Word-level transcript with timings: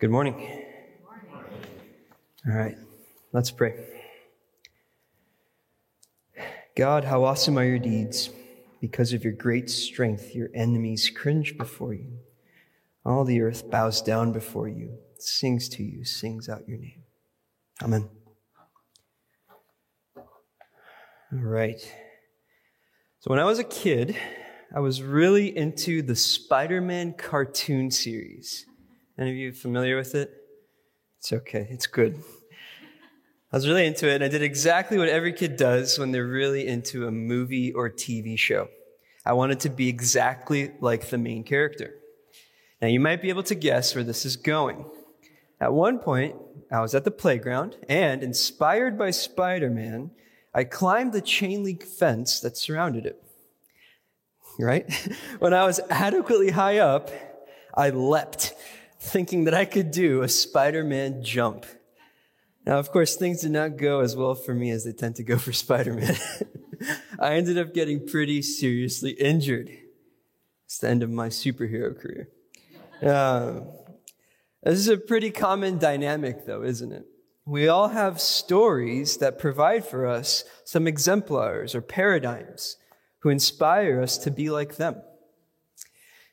Good 0.00 0.10
morning. 0.10 0.64
All 2.46 2.54
right, 2.54 2.76
let's 3.32 3.50
pray. 3.50 3.74
God, 6.76 7.02
how 7.02 7.24
awesome 7.24 7.58
are 7.58 7.64
your 7.64 7.80
deeds. 7.80 8.30
Because 8.80 9.12
of 9.12 9.24
your 9.24 9.32
great 9.32 9.68
strength, 9.68 10.36
your 10.36 10.50
enemies 10.54 11.10
cringe 11.10 11.58
before 11.58 11.94
you. 11.94 12.18
All 13.04 13.24
the 13.24 13.40
earth 13.40 13.72
bows 13.72 14.00
down 14.00 14.30
before 14.30 14.68
you, 14.68 14.98
sings 15.18 15.68
to 15.70 15.82
you, 15.82 16.04
sings 16.04 16.48
out 16.48 16.68
your 16.68 16.78
name. 16.78 17.02
Amen. 17.82 18.08
All 20.16 21.40
right. 21.40 21.80
So 23.18 23.32
when 23.32 23.40
I 23.40 23.44
was 23.44 23.58
a 23.58 23.64
kid, 23.64 24.16
I 24.72 24.78
was 24.78 25.02
really 25.02 25.56
into 25.56 26.02
the 26.02 26.14
Spider 26.14 26.80
Man 26.80 27.14
cartoon 27.14 27.90
series. 27.90 28.64
Any 29.18 29.30
of 29.30 29.36
you 29.36 29.52
familiar 29.52 29.96
with 29.96 30.14
it? 30.14 30.30
It's 31.18 31.32
okay, 31.32 31.66
it's 31.70 31.88
good. 31.88 32.22
I 33.52 33.56
was 33.56 33.66
really 33.66 33.84
into 33.84 34.08
it, 34.08 34.16
and 34.16 34.24
I 34.24 34.28
did 34.28 34.42
exactly 34.42 34.96
what 34.96 35.08
every 35.08 35.32
kid 35.32 35.56
does 35.56 35.98
when 35.98 36.12
they're 36.12 36.26
really 36.26 36.68
into 36.68 37.08
a 37.08 37.10
movie 37.10 37.72
or 37.72 37.90
TV 37.90 38.38
show. 38.38 38.68
I 39.26 39.32
wanted 39.32 39.58
to 39.60 39.70
be 39.70 39.88
exactly 39.88 40.70
like 40.80 41.08
the 41.08 41.18
main 41.18 41.42
character. 41.42 41.96
Now, 42.80 42.86
you 42.86 43.00
might 43.00 43.20
be 43.20 43.28
able 43.28 43.42
to 43.44 43.56
guess 43.56 43.92
where 43.92 44.04
this 44.04 44.24
is 44.24 44.36
going. 44.36 44.84
At 45.60 45.72
one 45.72 45.98
point, 45.98 46.36
I 46.70 46.80
was 46.80 46.94
at 46.94 47.02
the 47.02 47.10
playground, 47.10 47.76
and 47.88 48.22
inspired 48.22 48.96
by 48.96 49.10
Spider 49.10 49.68
Man, 49.68 50.12
I 50.54 50.62
climbed 50.62 51.12
the 51.12 51.20
chain 51.20 51.64
link 51.64 51.82
fence 51.82 52.38
that 52.40 52.56
surrounded 52.56 53.04
it. 53.04 53.20
Right? 54.60 54.88
when 55.40 55.54
I 55.54 55.64
was 55.64 55.80
adequately 55.90 56.50
high 56.50 56.78
up, 56.78 57.10
I 57.74 57.90
leapt 57.90 58.54
thinking 59.00 59.44
that 59.44 59.54
I 59.54 59.64
could 59.64 59.90
do 59.90 60.22
a 60.22 60.28
Spider 60.28 60.84
Man 60.84 61.22
jump. 61.22 61.66
Now, 62.66 62.78
of 62.78 62.90
course, 62.90 63.16
things 63.16 63.42
did 63.42 63.52
not 63.52 63.76
go 63.76 64.00
as 64.00 64.14
well 64.14 64.34
for 64.34 64.54
me 64.54 64.70
as 64.70 64.84
they 64.84 64.92
tend 64.92 65.16
to 65.16 65.22
go 65.22 65.38
for 65.38 65.52
Spider 65.52 65.94
Man. 65.94 66.16
I 67.18 67.34
ended 67.34 67.58
up 67.58 67.74
getting 67.74 68.06
pretty 68.06 68.42
seriously 68.42 69.12
injured. 69.12 69.70
It's 70.66 70.78
the 70.78 70.88
end 70.88 71.02
of 71.02 71.10
my 71.10 71.28
superhero 71.28 71.98
career. 71.98 72.28
Uh, 73.02 73.60
this 74.62 74.78
is 74.78 74.88
a 74.88 74.98
pretty 74.98 75.30
common 75.30 75.78
dynamic, 75.78 76.44
though, 76.44 76.62
isn't 76.62 76.92
it? 76.92 77.06
We 77.46 77.68
all 77.68 77.88
have 77.88 78.20
stories 78.20 79.16
that 79.16 79.38
provide 79.38 79.86
for 79.86 80.06
us 80.06 80.44
some 80.64 80.86
exemplars 80.86 81.74
or 81.74 81.80
paradigms 81.80 82.76
who 83.20 83.30
inspire 83.30 84.02
us 84.02 84.18
to 84.18 84.30
be 84.30 84.50
like 84.50 84.76
them. 84.76 85.00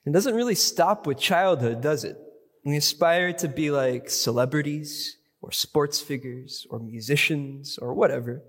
It 0.05 0.11
doesn't 0.11 0.35
really 0.35 0.55
stop 0.55 1.07
with 1.07 1.17
childhood, 1.17 1.81
does 1.81 2.03
it? 2.03 2.17
We 2.65 2.77
aspire 2.77 3.31
to 3.33 3.47
be 3.47 3.69
like 3.69 4.09
celebrities 4.09 5.17
or 5.39 5.51
sports 5.51 6.01
figures 6.01 6.65
or 6.71 6.79
musicians 6.79 7.77
or 7.77 7.93
whatever. 7.93 8.41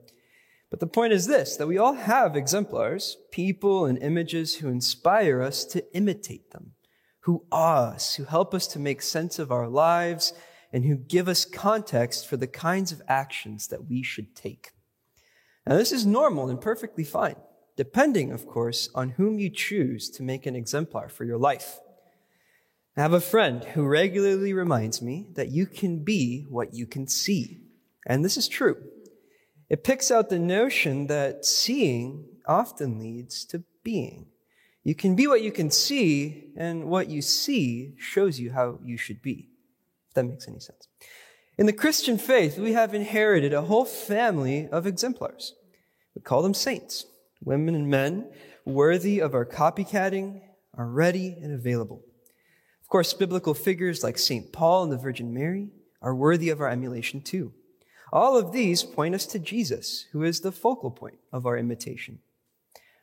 But 0.70 0.81
the 0.81 0.86
point 0.86 1.12
is 1.12 1.27
this 1.27 1.56
that 1.59 1.67
we 1.67 1.77
all 1.77 1.92
have 1.92 2.34
exemplars, 2.34 3.19
people 3.31 3.84
and 3.84 3.98
images 3.98 4.56
who 4.56 4.69
inspire 4.69 5.42
us 5.42 5.67
to 5.67 5.84
imitate 5.94 6.50
them, 6.53 6.72
who 7.20 7.44
awe 7.53 7.91
us, 7.91 8.14
who 8.14 8.25
help 8.25 8.55
us 8.55 8.67
to 8.69 8.78
make 8.78 9.03
sense 9.03 9.39
of 9.39 9.53
our 9.53 9.69
lives, 9.69 10.33
and 10.72 10.87
who 10.87 10.97
give 10.97 11.28
us 11.28 11.44
context 11.44 12.27
for 12.27 12.39
the 12.39 12.47
kinds 12.47 12.92
of 12.92 13.03
actions 13.09 13.69
that 13.69 13.87
we 13.87 14.03
should 14.03 14.34
take. 14.34 14.70
Now, 15.67 15.77
this 15.77 15.92
is 15.92 16.06
normal 16.06 16.48
and 16.48 16.59
perfectly 16.59 17.05
fine, 17.05 17.37
depending, 17.77 18.33
of 18.33 18.47
course, 18.47 18.89
on 18.94 19.11
whom 19.11 19.39
you 19.39 19.50
choose 19.50 20.09
to 20.11 20.22
make 20.22 20.47
an 20.47 20.56
exemplar 20.56 21.11
for 21.11 21.25
your 21.25 21.39
life. 21.39 21.81
I 22.97 23.02
have 23.02 23.12
a 23.12 23.20
friend 23.20 23.62
who 23.62 23.84
regularly 23.84 24.55
reminds 24.55 25.02
me 25.02 25.27
that 25.34 25.50
you 25.50 25.66
can 25.66 26.02
be 26.02 26.47
what 26.48 26.72
you 26.72 26.86
can 26.86 27.06
see. 27.06 27.61
And 28.06 28.25
this 28.25 28.38
is 28.38 28.48
true. 28.48 28.77
It 29.69 29.84
picks 29.84 30.11
out 30.11 30.30
the 30.30 30.38
notion 30.38 31.06
that 31.08 31.44
seeing 31.44 32.25
often 32.47 32.98
leads 32.98 33.44
to 33.47 33.65
being. 33.84 34.28
You 34.82 34.94
can 34.94 35.15
be 35.15 35.26
what 35.26 35.43
you 35.43 35.53
can 35.53 35.71
see, 35.71 36.53
and 36.56 36.84
what 36.84 37.10
you 37.10 37.21
see 37.21 37.94
shows 37.98 38.41
you 38.41 38.53
how 38.53 38.78
you 38.82 38.97
should 38.97 39.21
be. 39.21 39.50
If 40.09 40.15
that 40.15 40.25
makes 40.25 40.48
any 40.48 40.60
sense. 40.60 40.88
In 41.59 41.66
the 41.66 41.72
Christian 41.75 42.16
faith, 42.16 42.56
we 42.56 42.72
have 42.72 42.94
inherited 42.94 43.53
a 43.53 43.62
whole 43.62 43.84
family 43.84 44.69
of 44.69 44.87
exemplars. 44.87 45.54
We 46.15 46.22
call 46.22 46.41
them 46.41 46.54
saints, 46.54 47.04
women 47.44 47.75
and 47.75 47.88
men 47.88 48.31
worthy 48.65 49.19
of 49.19 49.34
our 49.34 49.44
copycatting, 49.44 50.41
are 50.75 50.87
ready 50.87 51.37
and 51.42 51.53
available. 51.53 52.03
Of 52.86 52.91
course, 52.91 53.14
biblical 53.14 53.52
figures 53.52 54.04
like 54.04 54.16
St. 54.16 54.52
Paul 54.52 54.84
and 54.84 54.92
the 54.92 54.97
Virgin 54.97 55.34
Mary 55.34 55.70
are 56.00 56.14
worthy 56.14 56.50
of 56.50 56.60
our 56.60 56.70
emulation 56.70 57.20
too. 57.20 57.52
All 58.12 58.38
of 58.38 58.52
these 58.52 58.84
point 58.84 59.16
us 59.16 59.26
to 59.26 59.41
Jesus, 59.41 60.06
who 60.12 60.22
is 60.22 60.38
the 60.38 60.52
focal 60.52 60.92
point 60.92 61.19
of 61.32 61.47
our 61.47 61.58
imitation. 61.58 62.20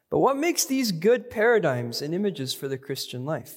But 0.10 0.20
what 0.20 0.38
makes 0.38 0.64
these 0.64 0.94
good 0.94 1.30
paradigms 1.30 2.02
and 2.02 2.14
images 2.14 2.54
for 2.54 2.70
the 2.70 2.78
Christian 2.78 3.26
life? 3.26 3.56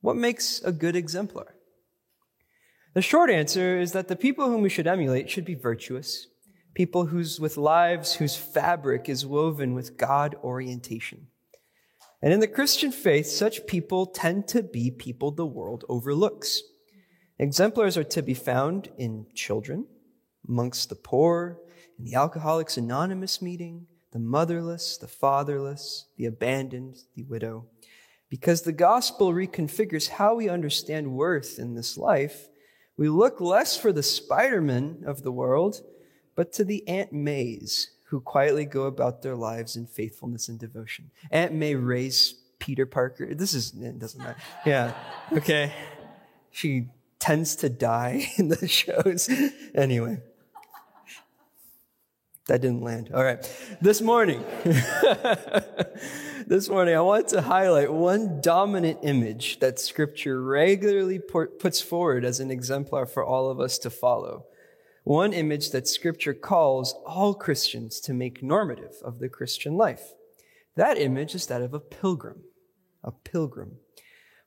What 0.00 0.16
makes 0.16 0.62
a 0.62 0.72
good 0.72 0.96
exemplar? 0.96 1.56
The 2.94 3.02
short 3.02 3.28
answer 3.28 3.78
is 3.78 3.92
that 3.92 4.08
the 4.08 4.16
people 4.16 4.46
whom 4.46 4.62
we 4.62 4.70
should 4.70 4.86
emulate 4.86 5.28
should 5.28 5.44
be 5.44 5.54
virtuous, 5.54 6.28
people 6.72 7.04
whose, 7.04 7.38
with 7.38 7.58
lives 7.58 8.14
whose 8.14 8.34
fabric 8.34 9.10
is 9.10 9.26
woven 9.26 9.74
with 9.74 9.98
God 9.98 10.36
orientation. 10.42 11.26
And 12.26 12.32
in 12.32 12.40
the 12.40 12.48
Christian 12.48 12.90
faith, 12.90 13.28
such 13.28 13.68
people 13.68 14.04
tend 14.04 14.48
to 14.48 14.64
be 14.64 14.90
people 14.90 15.30
the 15.30 15.46
world 15.46 15.84
overlooks. 15.88 16.60
Exemplars 17.38 17.96
are 17.96 18.02
to 18.02 18.20
be 18.20 18.34
found 18.34 18.88
in 18.98 19.26
children, 19.32 19.86
amongst 20.48 20.88
the 20.88 20.96
poor, 20.96 21.60
in 21.96 22.04
the 22.04 22.16
Alcoholics 22.16 22.76
Anonymous 22.76 23.40
meeting, 23.40 23.86
the 24.10 24.18
motherless, 24.18 24.96
the 24.96 25.06
fatherless, 25.06 26.06
the 26.16 26.26
abandoned, 26.26 26.96
the 27.14 27.22
widow. 27.22 27.66
Because 28.28 28.62
the 28.62 28.72
gospel 28.72 29.32
reconfigures 29.32 30.08
how 30.08 30.34
we 30.34 30.48
understand 30.48 31.12
worth 31.12 31.60
in 31.60 31.76
this 31.76 31.96
life, 31.96 32.48
we 32.96 33.08
look 33.08 33.40
less 33.40 33.76
for 33.76 33.92
the 33.92 34.02
Spider-Man 34.02 35.04
of 35.06 35.22
the 35.22 35.30
world, 35.30 35.80
but 36.34 36.52
to 36.54 36.64
the 36.64 36.88
Aunt 36.88 37.12
Mays 37.12 37.92
who 38.06 38.20
quietly 38.20 38.64
go 38.64 38.84
about 38.84 39.22
their 39.22 39.34
lives 39.34 39.76
in 39.76 39.86
faithfulness 39.86 40.48
and 40.48 40.58
devotion. 40.58 41.10
Aunt 41.30 41.52
May 41.52 41.74
raised 41.74 42.36
Peter 42.58 42.86
Parker. 42.86 43.34
This 43.34 43.52
is, 43.52 43.74
it 43.74 43.98
doesn't 43.98 44.22
matter. 44.22 44.36
Yeah. 44.64 44.94
Okay. 45.32 45.72
She 46.50 46.88
tends 47.18 47.56
to 47.56 47.68
die 47.68 48.30
in 48.36 48.48
the 48.48 48.68
shows. 48.68 49.28
Anyway. 49.74 50.20
That 52.46 52.60
didn't 52.60 52.82
land. 52.82 53.10
All 53.12 53.24
right. 53.24 53.42
This 53.80 54.00
morning, 54.00 54.44
this 56.46 56.68
morning, 56.68 56.94
I 56.94 57.00
want 57.00 57.26
to 57.30 57.42
highlight 57.42 57.92
one 57.92 58.40
dominant 58.40 59.00
image 59.02 59.58
that 59.58 59.80
scripture 59.80 60.40
regularly 60.40 61.18
puts 61.18 61.80
forward 61.80 62.24
as 62.24 62.38
an 62.38 62.52
exemplar 62.52 63.04
for 63.04 63.24
all 63.24 63.50
of 63.50 63.58
us 63.58 63.78
to 63.78 63.90
follow 63.90 64.46
one 65.06 65.32
image 65.32 65.70
that 65.70 65.86
scripture 65.86 66.34
calls 66.34 66.92
all 67.06 67.32
Christians 67.32 68.00
to 68.00 68.12
make 68.12 68.42
normative 68.42 68.96
of 69.04 69.20
the 69.20 69.28
Christian 69.28 69.76
life. 69.76 70.14
That 70.74 70.98
image 70.98 71.32
is 71.32 71.46
that 71.46 71.62
of 71.62 71.72
a 71.72 71.78
pilgrim, 71.78 72.42
a 73.04 73.12
pilgrim. 73.12 73.76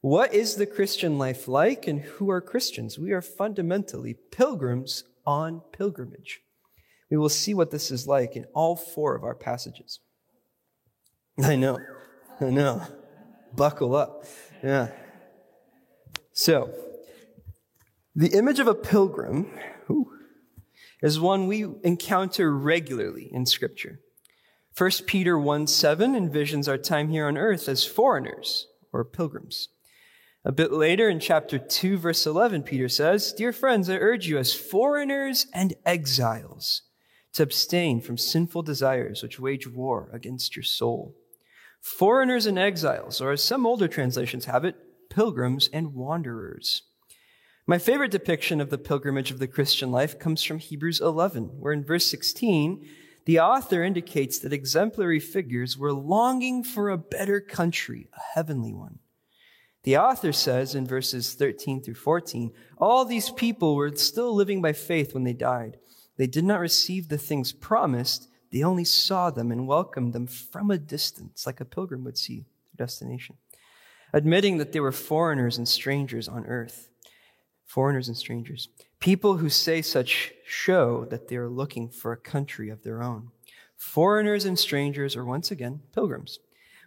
What 0.02 0.34
is 0.34 0.58
the 0.58 0.66
Christian 0.66 1.18
life 1.18 1.47
like 1.47 1.88
and 1.88 2.02
who 2.02 2.30
are 2.30 2.42
Christians? 2.42 3.00
We 3.00 3.14
are 3.14 3.22
fundamentally 3.22 4.18
pilgrims 4.34 5.06
on 5.25 5.62
pilgrimage. 5.72 6.42
We 7.09 7.16
will 7.16 7.30
see 7.30 7.53
what 7.53 7.72
this 7.72 7.90
is 7.90 8.06
like 8.06 8.36
in 8.36 8.44
all 8.53 8.76
four 8.76 9.16
of 9.16 9.24
our 9.24 9.36
passages. 9.36 10.02
I 11.41 11.56
know, 11.56 11.80
I 12.41 12.50
know. 12.50 12.86
Buckle 13.56 13.96
up. 13.96 14.26
Yeah. 14.62 14.90
So, 16.34 16.74
the 18.14 18.38
image 18.38 18.59
of 18.59 18.68
a 18.68 18.76
pilgrim, 18.76 19.58
ooh, 19.90 20.19
is 21.01 21.19
one 21.19 21.47
we 21.47 21.66
encounter 21.84 22.55
regularly 22.55 23.29
in 23.31 23.46
Scripture. 23.46 23.99
1 24.78 24.91
Peter 25.07 25.37
1 25.37 25.67
7 25.67 26.13
envisions 26.13 26.67
our 26.67 26.78
time 26.78 27.09
here 27.09 27.28
on 27.28 27.37
earth 27.37 27.67
as 27.67 27.85
foreigners 27.85 28.67
or 28.93 29.03
pilgrims. 29.03 29.69
A 30.46 30.51
bit 30.53 30.72
later 30.72 31.09
in 31.09 31.19
chapter 31.19 31.59
2, 31.59 31.97
verse 31.97 32.25
11, 32.25 32.63
Peter 32.63 32.87
says, 32.87 33.34
Dear 33.34 33.51
friends, 33.51 33.90
I 33.90 33.96
urge 33.96 34.28
you 34.28 34.37
as 34.37 34.53
foreigners 34.53 35.47
and 35.53 35.73
exiles 35.85 36.84
to 37.34 37.43
abstain 37.43 37.99
from 37.99 38.17
sinful 38.17 38.63
desires 38.63 39.22
which 39.22 39.40
wage 39.40 39.67
war 39.67 40.09
against 40.13 40.55
your 40.55 40.63
soul. 40.63 41.16
Foreigners 41.81 42.46
and 42.46 42.57
exiles, 42.57 43.19
or 43.19 43.31
as 43.31 43.43
some 43.43 43.66
older 43.66 43.87
translations 43.87 44.46
have 44.46 44.63
it, 44.63 44.75
pilgrims 45.09 45.69
and 45.73 45.93
wanderers. 45.93 46.84
My 47.70 47.78
favorite 47.78 48.10
depiction 48.10 48.62
of 48.62 48.72
the 48.72 48.80
pilgrimage 48.80 49.30
of 49.30 49.38
the 49.38 49.48
Christian 49.48 49.92
life 49.92 50.18
comes 50.18 50.42
from 50.42 50.58
Hebrews 50.58 51.02
11, 51.02 51.60
where 51.60 51.72
in 51.72 51.84
verse 51.84 52.08
16, 52.08 52.84
the 53.26 53.40
author 53.40 53.84
indicates 53.84 54.40
that 54.40 54.52
exemplary 54.52 55.20
figures 55.20 55.78
were 55.78 55.94
longing 55.94 56.64
for 56.64 56.90
a 56.90 56.98
better 56.98 57.40
country, 57.40 58.08
a 58.12 58.22
heavenly 58.34 58.74
one. 58.74 58.98
The 59.84 59.98
author 59.98 60.34
says 60.34 60.74
in 60.74 60.88
verses 60.88 61.36
13 61.36 61.84
through 61.84 61.94
14, 61.94 62.54
all 62.80 63.06
these 63.06 63.30
people 63.30 63.76
were 63.76 63.96
still 63.96 64.34
living 64.34 64.64
by 64.64 64.74
faith 64.74 65.14
when 65.14 65.24
they 65.24 65.34
died. 65.34 65.78
They 66.18 66.26
did 66.26 66.46
not 66.46 66.60
receive 66.60 67.08
the 67.08 67.20
things 67.20 67.52
promised. 67.54 68.30
They 68.52 68.64
only 68.64 68.84
saw 68.84 69.30
them 69.30 69.52
and 69.52 69.68
welcomed 69.68 70.14
them 70.14 70.26
from 70.26 70.72
a 70.72 70.80
distance, 70.80 71.46
like 71.46 71.62
a 71.62 71.66
pilgrim 71.66 72.04
would 72.06 72.18
see 72.18 72.48
their 72.76 72.88
destination, 72.88 73.38
admitting 74.12 74.58
that 74.58 74.72
they 74.72 74.80
were 74.80 74.92
foreigners 74.92 75.60
and 75.60 75.68
strangers 75.68 76.28
on 76.28 76.48
earth. 76.48 76.88
Foreigners 77.70 78.08
and 78.08 78.18
strangers. 78.18 78.68
People 79.00 79.38
who 79.38 79.48
say 79.48 79.84
such 79.84 80.34
show 80.44 81.06
that 81.06 81.28
they 81.28 81.36
are 81.36 81.48
looking 81.48 81.88
for 81.88 82.12
a 82.12 82.18
country 82.18 82.68
of 82.68 82.82
their 82.82 83.04
own. 83.04 83.30
Foreigners 83.78 84.44
and 84.44 84.58
strangers 84.58 85.16
are 85.16 85.24
once 85.24 85.52
again 85.52 85.82
pilgrims. 85.94 86.40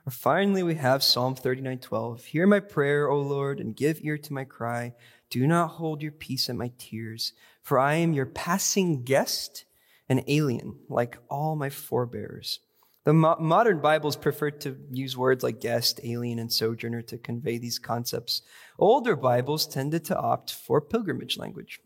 Or 0.04 0.10
finally, 0.10 0.64
we 0.64 0.74
have 0.74 1.04
Psalm 1.04 1.36
39:12. 1.36 2.24
Hear 2.24 2.48
my 2.48 2.58
prayer, 2.58 3.08
O 3.08 3.20
Lord, 3.20 3.60
and 3.60 3.76
give 3.76 4.00
ear 4.02 4.18
to 4.18 4.32
my 4.32 4.42
cry. 4.42 4.96
Do 5.30 5.46
not 5.46 5.68
hold 5.68 6.02
your 6.02 6.10
peace 6.10 6.50
at 6.50 6.56
my 6.56 6.72
tears, 6.78 7.32
for 7.62 7.78
I 7.78 7.94
am 7.94 8.12
your 8.12 8.26
passing 8.26 9.04
guest 9.04 9.64
and 10.08 10.24
alien, 10.26 10.80
like 10.88 11.16
all 11.30 11.54
my 11.54 11.70
forebears. 11.70 12.58
The 13.04 13.12
mo- 13.12 13.36
modern 13.40 13.80
Bibles 13.80 14.14
prefer 14.14 14.50
to 14.50 14.76
use 14.90 15.16
words 15.16 15.42
like 15.42 15.60
guest, 15.60 16.00
alien, 16.04 16.38
and 16.38 16.52
sojourner 16.52 17.02
to 17.02 17.18
convey 17.18 17.58
these 17.58 17.78
concepts. 17.78 18.42
Older 18.78 19.16
Bibles 19.16 19.66
tended 19.66 20.04
to 20.04 20.18
opt 20.18 20.52
for 20.52 20.80
pilgrimage 20.80 21.36
language. 21.36 21.80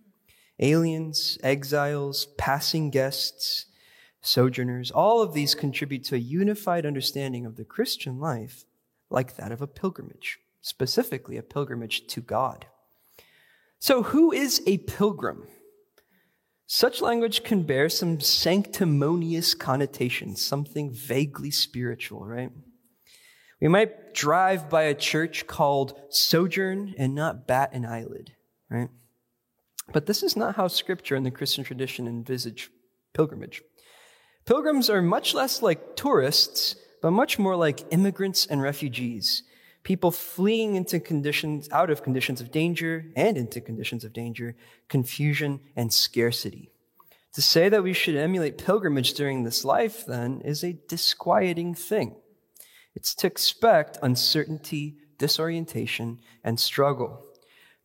Aliens, 0.58 1.38
exiles, 1.42 2.26
passing 2.36 2.90
guests, 2.90 3.66
sojourners, 4.20 4.90
all 4.90 5.22
of 5.22 5.32
these 5.32 5.54
contribute 5.54 6.04
to 6.04 6.16
a 6.16 6.18
unified 6.18 6.84
understanding 6.84 7.46
of 7.46 7.56
the 7.56 7.64
Christian 7.64 8.18
life 8.18 8.64
like 9.08 9.36
that 9.36 9.52
of 9.52 9.62
a 9.62 9.66
pilgrimage, 9.66 10.38
specifically 10.60 11.38
a 11.38 11.42
pilgrimage 11.42 12.06
to 12.08 12.20
God. 12.20 12.66
So, 13.78 14.02
who 14.02 14.32
is 14.32 14.62
a 14.66 14.78
pilgrim? 14.78 15.46
Such 16.66 17.00
language 17.00 17.44
can 17.44 17.62
bear 17.62 17.88
some 17.88 18.20
sanctimonious 18.20 19.54
connotations, 19.54 20.44
something 20.44 20.92
vaguely 20.92 21.50
spiritual, 21.50 22.26
right? 22.26 22.50
We 23.60 23.68
might 23.68 24.14
drive 24.14 24.68
by 24.68 24.82
a 24.82 24.94
church 24.94 25.46
called 25.46 25.98
Sojourn 26.10 26.94
and 26.98 27.14
not 27.14 27.46
bat 27.46 27.70
an 27.72 27.86
eyelid, 27.86 28.32
right? 28.68 28.88
But 29.92 30.06
this 30.06 30.22
is 30.22 30.36
not 30.36 30.56
how 30.56 30.66
scripture 30.66 31.14
and 31.14 31.24
the 31.24 31.30
Christian 31.30 31.62
tradition 31.62 32.08
envisage 32.08 32.70
pilgrimage. 33.14 33.62
Pilgrims 34.44 34.90
are 34.90 35.02
much 35.02 35.34
less 35.34 35.62
like 35.62 35.96
tourists, 35.96 36.76
but 37.00 37.12
much 37.12 37.38
more 37.38 37.56
like 37.56 37.92
immigrants 37.92 38.44
and 38.46 38.60
refugees, 38.60 39.44
people 39.86 40.10
fleeing 40.10 40.74
into 40.74 40.98
conditions, 40.98 41.68
out 41.70 41.90
of 41.90 42.02
conditions 42.02 42.40
of 42.40 42.50
danger 42.50 43.06
and 43.14 43.36
into 43.36 43.60
conditions 43.60 44.02
of 44.02 44.12
danger, 44.12 44.56
confusion, 44.88 45.60
and 45.76 45.92
scarcity. 45.92 46.72
To 47.34 47.40
say 47.40 47.68
that 47.68 47.84
we 47.84 47.92
should 47.92 48.16
emulate 48.16 48.58
pilgrimage 48.58 49.14
during 49.14 49.44
this 49.44 49.64
life, 49.64 50.04
then, 50.04 50.40
is 50.40 50.64
a 50.64 50.76
disquieting 50.88 51.72
thing. 51.72 52.16
It's 52.96 53.14
to 53.14 53.28
expect 53.28 53.96
uncertainty, 54.02 54.96
disorientation, 55.18 56.18
and 56.42 56.58
struggle. 56.58 57.24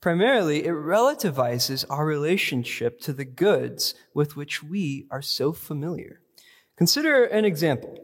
Primarily, 0.02 0.66
it 0.66 0.74
relativizes 0.74 1.86
our 1.88 2.04
relationship 2.04 3.00
to 3.02 3.14
the 3.14 3.26
goods 3.26 3.94
with 4.16 4.36
which 4.36 4.64
we 4.64 5.06
are 5.12 5.22
so 5.22 5.54
familiar. 5.54 6.22
Consider 6.78 7.26
an 7.26 7.46
example. 7.46 7.96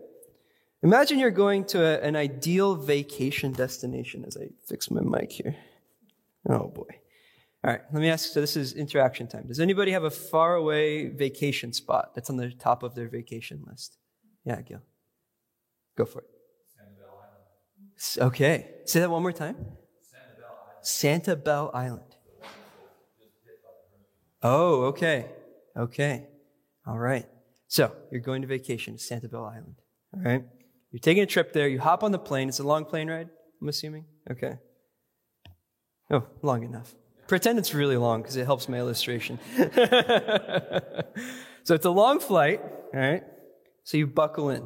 Imagine 0.87 1.19
you're 1.19 1.31
going 1.31 1.65
to 1.65 1.83
a, 1.83 1.99
an 1.99 2.15
ideal 2.15 2.73
vacation 2.73 3.51
destination 3.51 4.23
as 4.25 4.37
I 4.37 4.47
fix 4.65 4.89
my 4.89 5.01
mic 5.01 5.33
here. 5.33 5.53
Oh 6.47 6.69
boy. 6.69 6.87
All 7.61 7.71
right, 7.71 7.81
let 7.91 8.01
me 8.01 8.09
ask. 8.09 8.31
So, 8.31 8.39
this 8.39 8.55
is 8.55 8.71
interaction 8.71 9.27
time. 9.27 9.47
Does 9.47 9.59
anybody 9.59 9.91
have 9.91 10.05
a 10.05 10.09
faraway 10.09 11.09
vacation 11.09 11.73
spot 11.73 12.15
that's 12.15 12.29
on 12.29 12.37
the 12.37 12.51
top 12.51 12.83
of 12.83 12.95
their 12.95 13.09
vacation 13.09 13.65
list? 13.67 13.97
Yeah, 14.45 14.61
Gil. 14.61 14.81
Go 15.97 16.05
for 16.05 16.19
it. 16.19 16.29
Okay. 18.19 18.69
Say 18.85 19.01
that 19.01 19.11
one 19.11 19.23
more 19.23 19.33
time. 19.33 19.57
Island. 19.57 20.83
Sanibel 20.83 21.69
Island. 21.73 22.15
Oh, 24.41 24.83
okay. 24.83 25.25
Okay. 25.75 26.27
All 26.85 26.97
right. 26.97 27.25
So 27.67 27.91
you're 28.09 28.21
going 28.21 28.41
to 28.43 28.47
vacation 28.47 28.95
to 28.95 29.03
Sanibel 29.03 29.51
Island. 29.51 29.81
All 30.13 30.21
right. 30.21 30.45
You're 30.91 30.99
taking 30.99 31.23
a 31.23 31.27
trip 31.27 31.53
there. 31.53 31.67
You 31.67 31.79
hop 31.79 32.03
on 32.03 32.11
the 32.11 32.19
plane. 32.19 32.49
It's 32.49 32.59
a 32.59 32.63
long 32.63 32.85
plane 32.85 33.09
ride, 33.09 33.29
I'm 33.61 33.69
assuming. 33.69 34.05
Okay. 34.31 34.57
Oh, 36.09 36.25
long 36.41 36.63
enough. 36.63 36.95
Pretend 37.27 37.59
it's 37.59 37.73
really 37.73 37.97
long 37.97 38.21
because 38.21 38.37
it 38.37 38.45
helps 38.45 38.69
my 38.69 38.77
illustration. 38.77 39.39
so 39.57 39.65
it's 41.75 41.85
a 41.85 41.89
long 41.89 42.19
flight, 42.19 42.61
all 42.93 42.99
right? 42.99 43.23
So 43.83 43.97
you 43.97 44.07
buckle 44.07 44.49
in. 44.49 44.63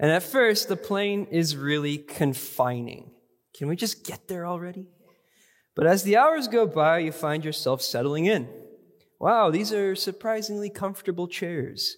And 0.00 0.10
at 0.10 0.24
first, 0.24 0.68
the 0.68 0.76
plane 0.76 1.28
is 1.30 1.56
really 1.56 1.98
confining. 1.98 3.10
Can 3.56 3.68
we 3.68 3.76
just 3.76 4.04
get 4.04 4.28
there 4.28 4.46
already? 4.46 4.86
But 5.76 5.86
as 5.86 6.02
the 6.02 6.16
hours 6.16 6.48
go 6.48 6.66
by, 6.66 6.98
you 6.98 7.12
find 7.12 7.44
yourself 7.44 7.82
settling 7.82 8.26
in. 8.26 8.48
Wow, 9.20 9.50
these 9.50 9.72
are 9.72 9.94
surprisingly 9.94 10.70
comfortable 10.70 11.28
chairs. 11.28 11.96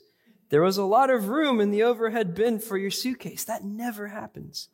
There 0.51 0.63
was 0.63 0.77
a 0.77 0.85
lot 0.85 1.11
of 1.11 1.29
room 1.29 1.61
in 1.61 1.71
the 1.71 1.85
overhead 1.85 2.35
bin 2.35 2.59
for 2.59 2.77
your 2.77 2.91
suitcase. 2.91 3.45
That 3.45 3.65
never 3.65 4.09
happens. 4.09 4.69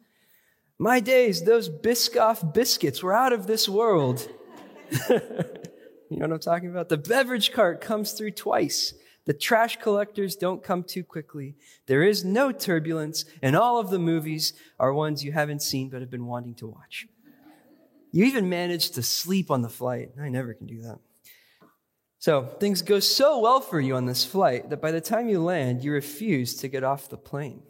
My 0.79 1.01
days, 1.01 1.45
those 1.45 1.71
Biscoff 1.71 2.53
biscuits 2.53 3.03
were 3.03 3.15
out 3.15 3.33
of 3.33 3.47
this 3.47 3.69
world. 3.69 4.29
you 5.11 5.21
know 6.11 6.27
what 6.27 6.33
I'm 6.33 6.39
talking 6.39 6.71
about? 6.71 6.89
The 6.89 6.99
beverage 6.99 7.53
cart 7.53 7.81
comes 7.81 8.13
through 8.13 8.33
twice. 8.33 8.95
The 9.27 9.35
trash 9.35 9.79
collectors 9.79 10.37
don't 10.37 10.63
come 10.63 10.85
too 10.85 11.03
quickly. 11.03 11.57
There 11.87 12.03
is 12.03 12.25
no 12.25 12.53
turbulence, 12.53 13.25
and 13.43 13.57
all 13.57 13.79
of 13.79 13.91
the 13.91 13.99
movies 13.99 14.53
are 14.79 14.95
ones 14.95 15.25
you 15.25 15.33
haven't 15.33 15.63
seen 15.63 15.89
but 15.89 16.01
have 16.01 16.11
been 16.11 16.27
wanting 16.27 16.55
to 16.57 16.69
watch. 16.69 17.07
You 18.13 18.25
even 18.25 18.49
managed 18.49 18.95
to 18.95 19.03
sleep 19.03 19.51
on 19.51 19.63
the 19.63 19.69
flight. 19.69 20.13
I 20.21 20.29
never 20.29 20.55
can 20.55 20.67
do 20.67 20.83
that. 20.83 21.01
So 22.19 22.45
things 22.59 22.83
go 22.83 22.99
so 22.99 23.39
well 23.41 23.61
for 23.61 23.81
you 23.81 23.95
on 23.95 24.07
this 24.07 24.25
flight 24.25 24.71
that 24.71 24.81
by 24.81 24.91
the 24.91 25.01
time 25.01 25.29
you 25.29 25.43
land, 25.43 25.85
you 25.85 25.93
refuse 25.93 26.55
to 26.57 26.69
get 26.69 26.83
off 26.83 27.09
the 27.09 27.17
plane. 27.17 27.63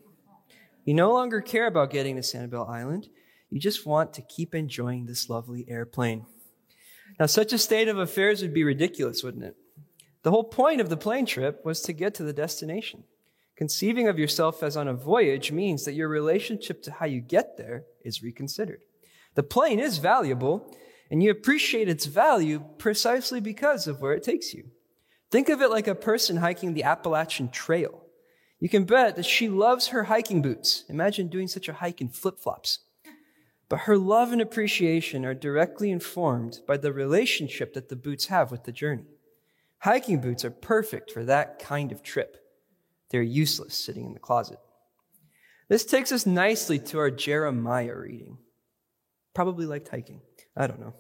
You 0.85 0.95
no 0.95 1.13
longer 1.13 1.41
care 1.41 1.67
about 1.67 1.91
getting 1.91 2.17
to 2.17 2.23
Sanibel 2.23 2.69
Island. 2.69 3.09
You 3.51 3.61
just 3.61 3.87
want 3.87 4.15
to 4.15 4.23
keep 4.23 4.55
enjoying 4.55 5.07
this 5.07 5.29
lovely 5.29 5.67
airplane. 5.69 6.27
Now, 7.19 7.27
such 7.27 7.53
a 7.53 7.59
state 7.59 7.89
of 7.89 7.99
affairs 7.99 8.43
would 8.43 8.55
be 8.55 8.65
ridiculous, 8.65 9.23
wouldn't 9.23 9.45
it? 9.45 9.57
The 10.23 10.31
whole 10.31 10.45
point 10.45 10.81
of 10.81 10.89
the 10.89 10.97
plane 10.97 11.27
trip 11.27 11.65
was 11.65 11.81
to 11.83 11.93
get 11.93 12.15
to 12.15 12.23
the 12.23 12.33
destination. 12.33 13.05
Conceiving 13.57 14.07
of 14.07 14.19
yourself 14.19 14.63
as 14.63 14.77
on 14.77 14.87
a 14.87 14.95
voyage 14.95 15.51
means 15.51 15.85
that 15.85 15.95
your 15.95 16.09
relationship 16.09 16.83
to 16.83 16.93
how 16.93 17.07
you 17.07 17.21
get 17.21 17.57
there 17.57 17.85
is 18.05 18.23
reconsidered. 18.23 18.81
The 19.35 19.43
plane 19.43 19.81
is 19.81 19.99
valuable, 19.99 20.77
and 21.11 21.23
you 21.23 21.31
appreciate 21.31 21.89
its 21.89 22.07
value 22.07 22.65
precisely 22.79 23.41
because 23.41 23.87
of 23.87 24.01
where 24.01 24.15
it 24.15 24.23
takes 24.23 24.53
you. 24.53 24.65
Think 25.31 25.49
of 25.49 25.61
it 25.61 25.71
like 25.71 25.89
a 25.89 25.95
person 25.95 26.37
hiking 26.37 26.75
the 26.75 26.85
Appalachian 26.85 27.51
Trail. 27.51 28.03
You 28.59 28.69
can 28.69 28.85
bet 28.85 29.17
that 29.17 29.27
she 29.27 29.49
loves 29.49 29.89
her 29.89 30.05
hiking 30.05 30.41
boots. 30.41 30.85
Imagine 30.89 31.29
doing 31.29 31.49
such 31.49 31.69
a 31.69 31.75
hike 31.75 32.01
in 32.01 32.09
flip 32.09 32.39
flops. 32.39 32.81
But 33.69 33.81
her 33.81 33.99
love 33.99 34.33
and 34.33 34.41
appreciation 34.41 35.25
are 35.25 35.35
directly 35.35 35.91
informed 35.91 36.61
by 36.67 36.77
the 36.77 36.93
relationship 36.93 37.75
that 37.75 37.89
the 37.89 37.97
boots 37.97 38.27
have 38.27 38.51
with 38.51 38.65
the 38.65 38.73
journey. 38.73 39.07
Hiking 39.81 40.21
boots 40.21 40.45
are 40.45 40.51
perfect 40.51 41.11
for 41.11 41.25
that 41.25 41.59
kind 41.59 41.93
of 41.93 42.03
trip. 42.03 42.37
They're 43.11 43.23
useless 43.23 43.75
sitting 43.75 44.07
in 44.07 44.15
the 44.15 44.21
closet. 44.21 44.59
This 45.69 45.85
takes 45.85 46.13
us 46.13 46.27
nicely 46.27 46.79
to 46.79 46.99
our 46.99 47.11
Jeremiah 47.11 47.97
reading. 47.97 48.39
Probably 49.35 49.67
liked 49.67 49.89
hiking. 49.89 50.21
I 50.57 50.67
don't 50.67 50.81
know. 50.81 50.95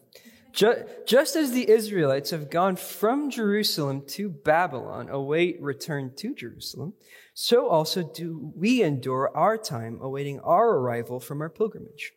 Just 1.06 1.36
as 1.36 1.52
the 1.52 1.68
Israelites 1.68 2.30
have 2.30 2.48
gone 2.50 2.76
from 2.76 3.30
Jerusalem 3.30 4.02
to 4.08 4.30
Babylon, 4.30 5.10
await 5.10 5.60
return 5.60 6.12
to 6.16 6.34
Jerusalem, 6.34 6.94
so 7.34 7.68
also 7.68 8.02
do 8.02 8.52
we 8.56 8.82
endure 8.82 9.30
our 9.36 9.58
time 9.58 9.98
awaiting 10.00 10.40
our 10.40 10.70
arrival 10.78 11.20
from 11.20 11.42
our 11.42 11.50
pilgrimage. 11.50 12.12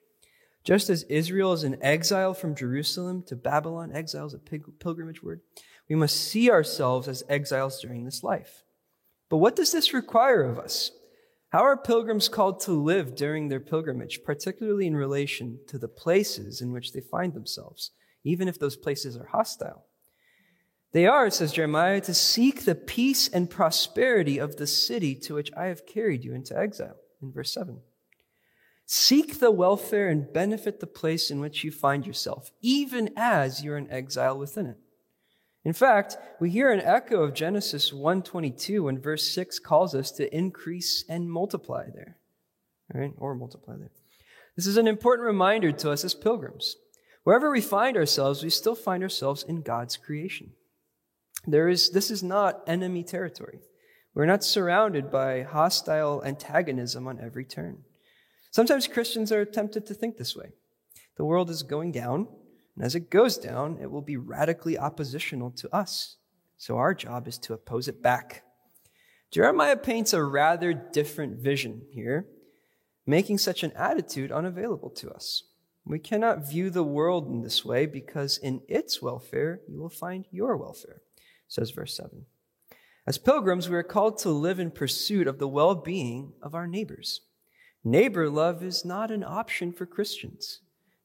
Just 0.64 0.90
as 0.90 1.04
Israel 1.04 1.52
is 1.52 1.66
in 1.66 1.84
exile 1.84 2.34
from 2.34 2.56
Jerusalem 2.56 3.24
to 3.24 3.36
Babylon, 3.36 3.92
exile 3.94 4.28
is 4.28 4.34
a 4.34 4.40
pilgrimage 4.40 5.22
word, 5.22 5.42
we 5.90 5.96
must 5.96 6.16
see 6.16 6.50
ourselves 6.50 7.10
as 7.10 7.24
exiles 7.28 7.82
during 7.82 8.06
this 8.06 8.24
life. 8.24 8.64
But 9.28 9.38
what 9.38 9.56
does 9.56 9.72
this 9.72 9.94
require 9.94 10.44
of 10.44 10.58
us? 10.58 10.92
How 11.52 11.64
are 11.64 11.78
pilgrims 11.78 12.30
called 12.30 12.60
to 12.62 12.72
live 12.72 13.16
during 13.16 13.48
their 13.48 13.60
pilgrimage, 13.60 14.24
particularly 14.24 14.86
in 14.86 14.96
relation 14.96 15.60
to 15.68 15.80
the 15.80 15.88
places 15.88 16.62
in 16.62 16.72
which 16.72 16.94
they 16.94 17.02
find 17.02 17.34
themselves, 17.34 17.92
even 18.24 18.48
if 18.48 18.60
those 18.60 18.76
places 18.76 19.18
are 19.18 19.26
hostile? 19.26 19.86
They 20.92 21.08
are, 21.08 21.30
says 21.32 21.52
Jeremiah, 21.52 22.02
to 22.02 22.14
seek 22.14 22.66
the 22.66 22.76
peace 22.76 23.28
and 23.28 23.50
prosperity 23.50 24.38
of 24.38 24.58
the 24.58 24.68
city 24.68 25.16
to 25.16 25.36
which 25.36 25.52
I 25.58 25.66
have 25.66 25.88
carried 25.88 26.24
you 26.24 26.34
into 26.36 26.58
exile, 26.58 26.98
in 27.22 27.32
verse 27.32 27.54
7. 27.54 27.80
Seek 28.86 29.40
the 29.40 29.52
welfare 29.52 30.10
and 30.10 30.32
benefit 30.32 30.80
the 30.80 30.88
place 30.88 31.30
in 31.30 31.40
which 31.40 31.64
you 31.64 31.72
find 31.72 32.06
yourself, 32.06 32.52
even 32.62 33.12
as 33.16 33.64
you're 33.64 33.78
in 33.78 33.90
exile 33.92 34.38
within 34.38 34.66
it. 34.66 34.78
In 35.70 35.74
fact, 35.74 36.18
we 36.40 36.50
hear 36.50 36.72
an 36.72 36.82
echo 36.82 37.22
of 37.22 37.36
Genesis 37.36 37.92
1:22 37.92 38.86
when 38.86 38.98
verse 38.98 39.32
6 39.32 39.60
calls 39.60 39.94
us 39.94 40.10
to 40.14 40.36
increase 40.36 41.06
and 41.08 41.32
multiply 41.32 41.92
there. 41.92 42.18
Right? 42.92 43.14
Or 43.20 43.36
multiply 43.36 43.76
there. 43.76 43.92
This 44.56 44.66
is 44.66 44.78
an 44.78 44.88
important 44.88 45.28
reminder 45.28 45.72
to 45.72 45.92
us 45.92 46.04
as 46.04 46.16
pilgrims. 46.16 46.78
Wherever 47.24 47.52
we 47.52 47.62
find 47.62 47.98
ourselves, 47.98 48.42
we 48.42 48.50
still 48.50 48.74
find 48.74 49.04
ourselves 49.04 49.44
in 49.44 49.62
God's 49.62 49.96
creation. 49.96 50.54
There 51.46 51.70
is, 51.70 51.92
this 51.92 52.10
is 52.10 52.24
not 52.24 52.64
enemy 52.66 53.04
territory. 53.04 53.60
We're 54.16 54.26
not 54.26 54.44
surrounded 54.44 55.12
by 55.12 55.44
hostile 55.44 56.24
antagonism 56.26 57.08
on 57.08 57.20
every 57.20 57.46
turn. 57.46 57.84
Sometimes 58.50 58.88
Christians 58.88 59.32
are 59.32 59.46
tempted 59.46 59.86
to 59.86 59.94
think 59.94 60.18
this 60.18 60.36
way. 60.36 60.54
The 61.18 61.26
world 61.26 61.52
is 61.52 61.62
going 61.62 61.92
down, 61.92 62.28
and 62.80 62.86
as 62.86 62.96
it 62.96 63.10
goes 63.10 63.38
down, 63.38 63.78
it 63.82 63.92
will 63.92 64.02
be 64.02 64.16
radically 64.16 64.78
oppositional 64.78 65.52
to 65.52 65.76
us. 65.76 66.16
So 66.58 66.78
our 66.78 66.94
job 66.94 67.28
is 67.28 67.38
to 67.40 67.54
oppose 67.54 67.90
it 67.90 68.02
back. 68.02 68.44
Jeremiah 69.32 69.76
paints 69.76 70.14
a 70.14 70.24
rather 70.24 70.72
different 70.72 71.40
vision 71.42 71.82
here, 71.92 72.26
making 73.06 73.38
such 73.38 73.64
an 73.64 73.74
attitude 73.74 74.32
unavailable 74.32 74.92
to 74.92 75.12
us. 75.12 75.44
We 75.84 76.00
cannot 76.00 76.50
view 76.50 76.70
the 76.70 76.84
world 76.84 77.28
in 77.28 77.42
this 77.42 77.66
way 77.66 77.86
because 77.86 78.38
in 78.38 78.62
its 78.70 79.02
welfare, 79.02 79.60
you 79.68 79.78
will 79.78 79.90
find 79.90 80.26
your 80.32 80.56
welfare, 80.56 81.02
says 81.50 81.72
verse 81.72 81.98
7. 81.98 82.28
As 83.06 83.18
pilgrims, 83.18 83.68
we 83.68 83.76
are 83.76 83.84
called 83.84 84.20
to 84.20 84.30
live 84.30 84.58
in 84.58 84.72
pursuit 84.72 85.28
of 85.28 85.38
the 85.38 85.50
well 85.50 85.76
being 85.76 86.32
of 86.42 86.56
our 86.56 86.68
neighbors. 86.68 87.22
Neighbor 87.84 88.30
love 88.30 88.64
is 88.64 88.86
not 88.86 89.12
an 89.12 89.26
option 89.26 89.74
for 89.74 89.86
Christians, 89.86 90.62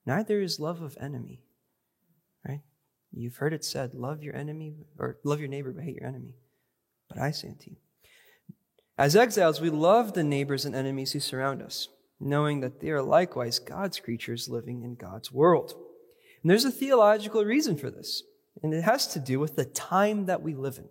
neither 0.07 0.41
is 0.41 0.61
love 0.61 0.81
of 0.81 0.97
enemy. 1.01 1.44
You've 3.17 3.37
heard 3.37 3.53
it 3.53 3.65
said, 3.65 3.95
love 3.95 4.23
your 4.23 4.35
enemy, 4.35 4.75
or 4.99 5.19
love 5.23 5.39
your 5.39 5.49
neighbor, 5.49 5.73
but 5.73 5.85
hate 5.85 5.97
your 5.97 6.09
enemy. 6.09 6.35
But 7.09 7.19
I 7.19 7.31
say 7.31 7.49
unto 7.49 7.71
you, 7.71 7.77
as 8.97 9.17
exiles, 9.17 9.61
we 9.61 9.71
love 9.71 10.13
the 10.13 10.25
neighbors 10.25 10.65
and 10.65 10.75
enemies 10.75 11.13
who 11.13 11.21
surround 11.21 11.63
us, 11.63 11.89
knowing 12.21 12.61
that 12.61 12.81
they 12.81 12.91
are 12.91 13.03
likewise 13.03 13.59
God's 13.59 13.99
creatures 13.99 14.49
living 14.49 14.83
in 14.83 14.95
God's 14.95 15.33
world. 15.33 15.75
And 16.43 16.51
there's 16.51 16.65
a 16.65 16.71
theological 16.71 17.45
reason 17.45 17.77
for 17.77 17.91
this, 17.91 18.23
and 18.63 18.73
it 18.73 18.83
has 18.83 19.07
to 19.09 19.19
do 19.19 19.39
with 19.39 19.57
the 19.57 19.65
time 19.65 20.27
that 20.27 20.43
we 20.43 20.55
live 20.55 20.79
in. 20.79 20.89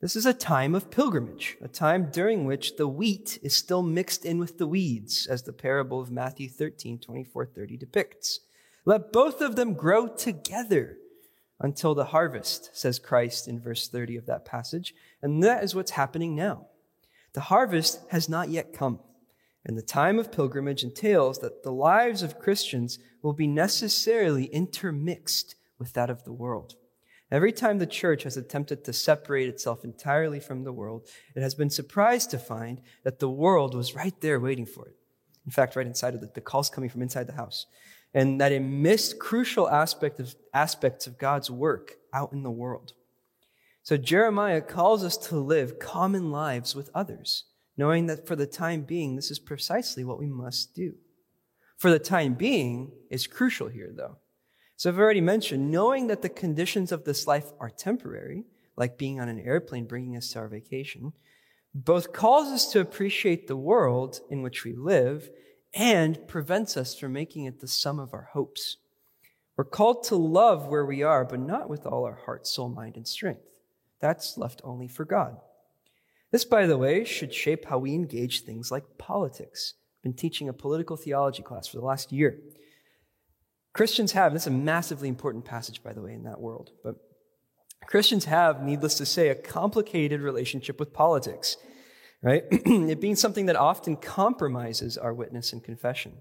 This 0.00 0.14
is 0.14 0.26
a 0.26 0.34
time 0.34 0.74
of 0.74 0.90
pilgrimage, 0.90 1.56
a 1.62 1.68
time 1.68 2.10
during 2.10 2.44
which 2.44 2.76
the 2.76 2.88
wheat 2.88 3.38
is 3.42 3.54
still 3.54 3.82
mixed 3.82 4.24
in 4.24 4.38
with 4.38 4.58
the 4.58 4.66
weeds, 4.66 5.26
as 5.26 5.42
the 5.42 5.52
parable 5.52 6.00
of 6.00 6.10
Matthew 6.10 6.48
13, 6.48 6.98
24, 6.98 7.46
30 7.46 7.76
depicts. 7.76 8.40
Let 8.84 9.12
both 9.12 9.40
of 9.40 9.56
them 9.56 9.74
grow 9.74 10.06
together 10.06 10.98
until 11.60 11.94
the 11.94 12.06
harvest, 12.06 12.70
says 12.74 12.98
Christ 12.98 13.48
in 13.48 13.60
verse 13.60 13.88
30 13.88 14.16
of 14.16 14.26
that 14.26 14.44
passage. 14.44 14.94
And 15.22 15.42
that 15.42 15.64
is 15.64 15.74
what's 15.74 15.92
happening 15.92 16.34
now. 16.34 16.66
The 17.32 17.42
harvest 17.42 18.00
has 18.10 18.28
not 18.28 18.50
yet 18.50 18.72
come. 18.72 19.00
And 19.64 19.76
the 19.76 19.82
time 19.82 20.18
of 20.18 20.30
pilgrimage 20.30 20.84
entails 20.84 21.38
that 21.40 21.62
the 21.62 21.72
lives 21.72 22.22
of 22.22 22.38
Christians 22.38 22.98
will 23.22 23.32
be 23.32 23.46
necessarily 23.46 24.44
intermixed 24.44 25.56
with 25.78 25.92
that 25.94 26.10
of 26.10 26.24
the 26.24 26.32
world. 26.32 26.74
Every 27.30 27.52
time 27.52 27.78
the 27.78 27.86
church 27.86 28.22
has 28.22 28.36
attempted 28.36 28.84
to 28.84 28.92
separate 28.92 29.48
itself 29.48 29.82
entirely 29.82 30.38
from 30.38 30.62
the 30.62 30.72
world, 30.72 31.08
it 31.34 31.42
has 31.42 31.56
been 31.56 31.70
surprised 31.70 32.30
to 32.30 32.38
find 32.38 32.80
that 33.02 33.18
the 33.18 33.28
world 33.28 33.74
was 33.74 33.96
right 33.96 34.14
there 34.20 34.38
waiting 34.38 34.66
for 34.66 34.86
it. 34.86 34.94
In 35.44 35.50
fact, 35.50 35.74
right 35.74 35.86
inside 35.86 36.14
of 36.14 36.22
it, 36.22 36.34
the 36.34 36.40
calls 36.40 36.70
coming 36.70 36.90
from 36.90 37.02
inside 37.02 37.26
the 37.26 37.32
house. 37.32 37.66
And 38.14 38.40
that 38.40 38.52
it 38.52 38.60
missed 38.60 39.18
crucial 39.18 39.68
aspect 39.68 40.20
of, 40.20 40.34
aspects 40.54 41.06
of 41.06 41.18
God's 41.18 41.50
work 41.50 41.96
out 42.12 42.32
in 42.32 42.42
the 42.42 42.50
world. 42.50 42.92
So 43.82 43.96
Jeremiah 43.96 44.62
calls 44.62 45.04
us 45.04 45.16
to 45.28 45.36
live 45.36 45.78
common 45.78 46.30
lives 46.32 46.74
with 46.74 46.90
others, 46.94 47.44
knowing 47.76 48.06
that 48.06 48.26
for 48.26 48.34
the 48.34 48.46
time 48.46 48.82
being, 48.82 49.14
this 49.14 49.30
is 49.30 49.38
precisely 49.38 50.02
what 50.02 50.18
we 50.18 50.26
must 50.26 50.74
do. 50.74 50.94
For 51.76 51.90
the 51.90 51.98
time 51.98 52.34
being 52.34 52.92
is 53.10 53.26
crucial 53.26 53.68
here, 53.68 53.92
though. 53.94 54.16
So 54.76 54.90
I've 54.90 54.98
already 54.98 55.20
mentioned, 55.20 55.70
knowing 55.70 56.06
that 56.08 56.22
the 56.22 56.28
conditions 56.28 56.90
of 56.90 57.04
this 57.04 57.26
life 57.26 57.52
are 57.60 57.70
temporary, 57.70 58.44
like 58.76 58.98
being 58.98 59.20
on 59.20 59.28
an 59.28 59.38
airplane 59.38 59.86
bringing 59.86 60.16
us 60.16 60.30
to 60.30 60.40
our 60.40 60.48
vacation, 60.48 61.12
both 61.74 62.12
calls 62.12 62.48
us 62.48 62.72
to 62.72 62.80
appreciate 62.80 63.46
the 63.46 63.56
world 63.56 64.20
in 64.30 64.42
which 64.42 64.64
we 64.64 64.74
live 64.74 65.30
and 65.76 66.26
prevents 66.26 66.74
us 66.76 66.98
from 66.98 67.12
making 67.12 67.44
it 67.44 67.60
the 67.60 67.68
sum 67.68 67.98
of 67.98 68.14
our 68.14 68.30
hopes. 68.32 68.78
We're 69.56 69.64
called 69.64 70.04
to 70.04 70.16
love 70.16 70.68
where 70.68 70.86
we 70.86 71.02
are, 71.02 71.24
but 71.24 71.38
not 71.38 71.68
with 71.68 71.86
all 71.86 72.04
our 72.04 72.16
heart, 72.24 72.46
soul, 72.46 72.70
mind, 72.70 72.96
and 72.96 73.06
strength. 73.06 73.42
That's 74.00 74.38
left 74.38 74.62
only 74.64 74.88
for 74.88 75.04
God. 75.04 75.36
This, 76.30 76.46
by 76.46 76.66
the 76.66 76.78
way, 76.78 77.04
should 77.04 77.32
shape 77.32 77.66
how 77.66 77.78
we 77.78 77.94
engage 77.94 78.40
things 78.40 78.70
like 78.70 78.98
politics. 78.98 79.74
I've 79.98 80.02
been 80.02 80.14
teaching 80.14 80.48
a 80.48 80.54
political 80.54 80.96
theology 80.96 81.42
class 81.42 81.68
for 81.68 81.76
the 81.76 81.84
last 81.84 82.10
year. 82.10 82.38
Christians 83.74 84.12
have, 84.12 84.32
this 84.32 84.42
is 84.42 84.48
a 84.48 84.50
massively 84.52 85.08
important 85.08 85.44
passage, 85.44 85.82
by 85.82 85.92
the 85.92 86.00
way, 86.00 86.14
in 86.14 86.24
that 86.24 86.40
world, 86.40 86.70
but 86.82 86.96
Christians 87.86 88.24
have, 88.24 88.62
needless 88.62 88.94
to 88.94 89.06
say, 89.06 89.28
a 89.28 89.34
complicated 89.34 90.22
relationship 90.22 90.80
with 90.80 90.94
politics, 90.94 91.58
right? 92.26 92.44
it 92.50 93.00
being 93.00 93.16
something 93.16 93.46
that 93.46 93.56
often 93.56 93.96
compromises 93.96 94.98
our 94.98 95.14
witness 95.14 95.52
and 95.52 95.64
confession. 95.64 96.18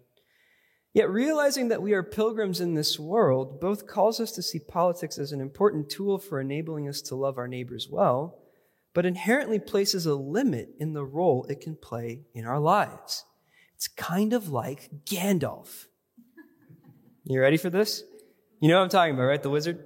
Yet 0.94 1.10
realizing 1.10 1.68
that 1.68 1.82
we 1.82 1.92
are 1.94 2.04
pilgrims 2.04 2.62
in 2.62 2.76
this 2.76 2.98
world 2.98 3.60
both 3.60 3.88
calls 3.88 4.22
us 4.22 4.32
to 4.34 4.42
see 4.42 4.60
politics 4.60 5.18
as 5.18 5.34
an 5.34 5.42
important 5.42 5.90
tool 5.90 6.20
for 6.20 6.40
enabling 6.40 6.88
us 6.88 7.02
to 7.02 7.16
love 7.16 7.38
our 7.38 7.50
neighbors 7.50 7.90
well, 7.92 8.40
but 8.94 9.06
inherently 9.06 9.60
places 9.60 10.06
a 10.06 10.16
limit 10.16 10.70
in 10.80 10.94
the 10.94 11.04
role 11.04 11.46
it 11.50 11.60
can 11.60 11.76
play 11.76 12.22
in 12.34 12.46
our 12.46 12.60
lives. 12.60 13.26
It's 13.74 13.90
kind 13.90 14.32
of 14.32 14.48
like 14.48 14.90
Gandalf 15.04 15.88
you 17.26 17.42
ready 17.42 17.58
for 17.58 17.72
this? 17.72 18.04
You 18.60 18.70
know 18.70 18.78
what 18.78 18.84
I'm 18.84 18.90
talking 18.90 19.16
about, 19.16 19.24
right? 19.24 19.42
The 19.42 19.50
wizard? 19.50 19.84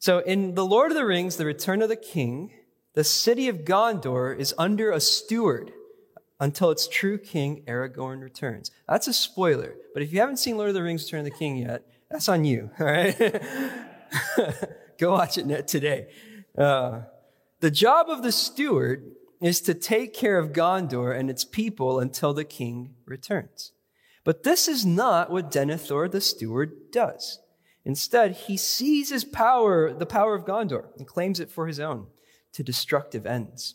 So 0.00 0.18
in 0.18 0.54
The 0.54 0.66
Lord 0.66 0.90
of 0.90 0.96
the 0.96 1.06
Rings, 1.06 1.36
The 1.36 1.46
Return 1.46 1.82
of 1.82 1.88
the 1.88 1.96
King, 1.96 2.52
the 2.94 3.04
city 3.04 3.48
of 3.48 3.58
Gondor 3.58 4.36
is 4.36 4.54
under 4.56 4.90
a 4.90 5.00
steward 5.00 5.72
until 6.40 6.70
its 6.70 6.88
true 6.88 7.18
king, 7.18 7.64
Aragorn, 7.66 8.22
returns. 8.22 8.70
That's 8.88 9.08
a 9.08 9.12
spoiler, 9.12 9.74
but 9.92 10.02
if 10.02 10.12
you 10.12 10.20
haven't 10.20 10.38
seen 10.38 10.56
Lord 10.56 10.68
of 10.68 10.74
the 10.74 10.82
Rings, 10.82 11.04
Return 11.04 11.20
of 11.20 11.24
the 11.24 11.38
King 11.38 11.56
yet, 11.56 11.82
that's 12.10 12.28
on 12.28 12.44
you, 12.44 12.70
all 12.78 12.86
right? 12.86 13.16
Go 14.98 15.12
watch 15.12 15.38
it 15.38 15.68
today. 15.68 16.08
Uh, 16.56 17.02
the 17.60 17.70
job 17.70 18.08
of 18.08 18.22
the 18.22 18.32
steward 18.32 19.12
is 19.40 19.60
to 19.62 19.74
take 19.74 20.14
care 20.14 20.38
of 20.38 20.52
Gondor 20.52 21.18
and 21.18 21.28
its 21.28 21.44
people 21.44 21.98
until 21.98 22.32
the 22.32 22.44
king 22.44 22.94
returns. 23.06 23.72
But 24.22 24.42
this 24.42 24.68
is 24.68 24.86
not 24.86 25.30
what 25.30 25.50
Denethor 25.50 26.10
the 26.10 26.20
steward 26.20 26.90
does. 26.92 27.40
Instead, 27.84 28.32
he 28.32 28.56
seizes 28.56 29.24
power, 29.24 29.92
the 29.92 30.06
power 30.06 30.34
of 30.34 30.46
Gondor, 30.46 30.86
and 30.96 31.06
claims 31.06 31.40
it 31.40 31.50
for 31.50 31.66
his 31.66 31.80
own 31.80 32.06
to 32.54 32.62
destructive 32.62 33.26
ends. 33.26 33.74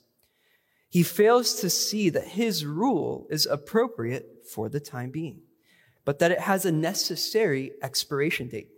He 0.89 1.03
fails 1.03 1.55
to 1.61 1.69
see 1.69 2.09
that 2.09 2.29
his 2.29 2.65
rule 2.65 3.27
is 3.29 3.45
appropriate 3.45 4.45
for 4.51 4.69
the 4.69 4.79
time 4.79 5.11
being, 5.11 5.41
but 6.03 6.19
that 6.19 6.31
it 6.31 6.39
has 6.39 6.65
a 6.65 6.71
necessary 6.71 7.73
expiration 7.83 8.47
date. 8.47 8.69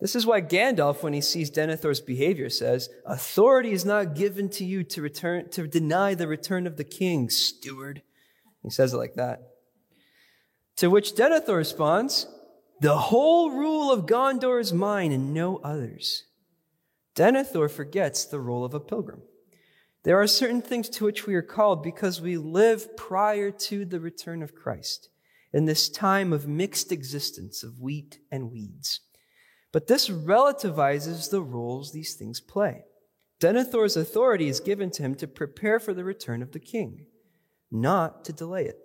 This 0.00 0.16
is 0.16 0.26
why 0.26 0.42
Gandalf, 0.42 1.02
when 1.02 1.12
he 1.12 1.20
sees 1.20 1.50
Denethor's 1.50 2.00
behavior, 2.00 2.50
says, 2.50 2.88
Authority 3.06 3.70
is 3.70 3.84
not 3.84 4.16
given 4.16 4.48
to 4.50 4.64
you 4.64 4.82
to 4.84 5.00
return, 5.00 5.48
to 5.50 5.68
deny 5.68 6.14
the 6.14 6.26
return 6.26 6.66
of 6.66 6.76
the 6.76 6.84
king, 6.84 7.30
steward. 7.30 8.02
He 8.62 8.70
says 8.70 8.92
it 8.92 8.98
like 8.98 9.14
that. 9.14 9.50
To 10.76 10.90
which 10.90 11.14
Denethor 11.14 11.56
responds, 11.56 12.26
The 12.80 12.98
whole 12.98 13.52
rule 13.52 13.92
of 13.92 14.06
Gondor 14.06 14.60
is 14.60 14.72
mine 14.72 15.12
and 15.12 15.32
no 15.32 15.58
others. 15.58 16.24
Denethor 17.14 17.70
forgets 17.70 18.24
the 18.24 18.40
role 18.40 18.64
of 18.64 18.74
a 18.74 18.80
pilgrim. 18.80 19.22
There 20.02 20.20
are 20.20 20.26
certain 20.26 20.60
things 20.60 20.88
to 20.90 21.04
which 21.04 21.26
we 21.26 21.34
are 21.34 21.42
called 21.42 21.82
because 21.82 22.20
we 22.20 22.36
live 22.36 22.96
prior 22.96 23.50
to 23.50 23.84
the 23.84 24.00
return 24.00 24.42
of 24.42 24.54
Christ 24.54 25.08
in 25.52 25.64
this 25.64 25.88
time 25.88 26.32
of 26.32 26.48
mixed 26.48 26.92
existence 26.92 27.62
of 27.62 27.80
wheat 27.80 28.18
and 28.30 28.50
weeds. 28.50 29.00
But 29.72 29.86
this 29.86 30.08
relativizes 30.08 31.30
the 31.30 31.42
roles 31.42 31.92
these 31.92 32.14
things 32.14 32.40
play. 32.40 32.84
Denethor's 33.40 33.96
authority 33.96 34.48
is 34.48 34.60
given 34.60 34.90
to 34.90 35.02
him 35.02 35.14
to 35.16 35.26
prepare 35.26 35.78
for 35.80 35.94
the 35.94 36.04
return 36.04 36.42
of 36.42 36.52
the 36.52 36.60
king, 36.60 37.06
not 37.70 38.24
to 38.24 38.32
delay 38.32 38.66
it. 38.66 38.78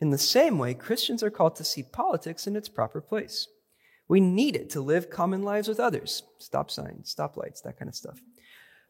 In 0.00 0.10
the 0.10 0.18
same 0.18 0.58
way, 0.58 0.74
Christians 0.74 1.22
are 1.22 1.30
called 1.30 1.56
to 1.56 1.64
see 1.64 1.82
politics 1.82 2.46
in 2.46 2.56
its 2.56 2.68
proper 2.68 3.00
place. 3.00 3.46
We 4.10 4.18
need 4.18 4.56
it 4.56 4.70
to 4.70 4.80
live 4.80 5.08
common 5.08 5.44
lives 5.44 5.68
with 5.68 5.78
others. 5.78 6.24
Stop 6.38 6.68
signs, 6.68 7.14
stoplights, 7.14 7.62
that 7.62 7.78
kind 7.78 7.88
of 7.88 7.94
stuff. 7.94 8.18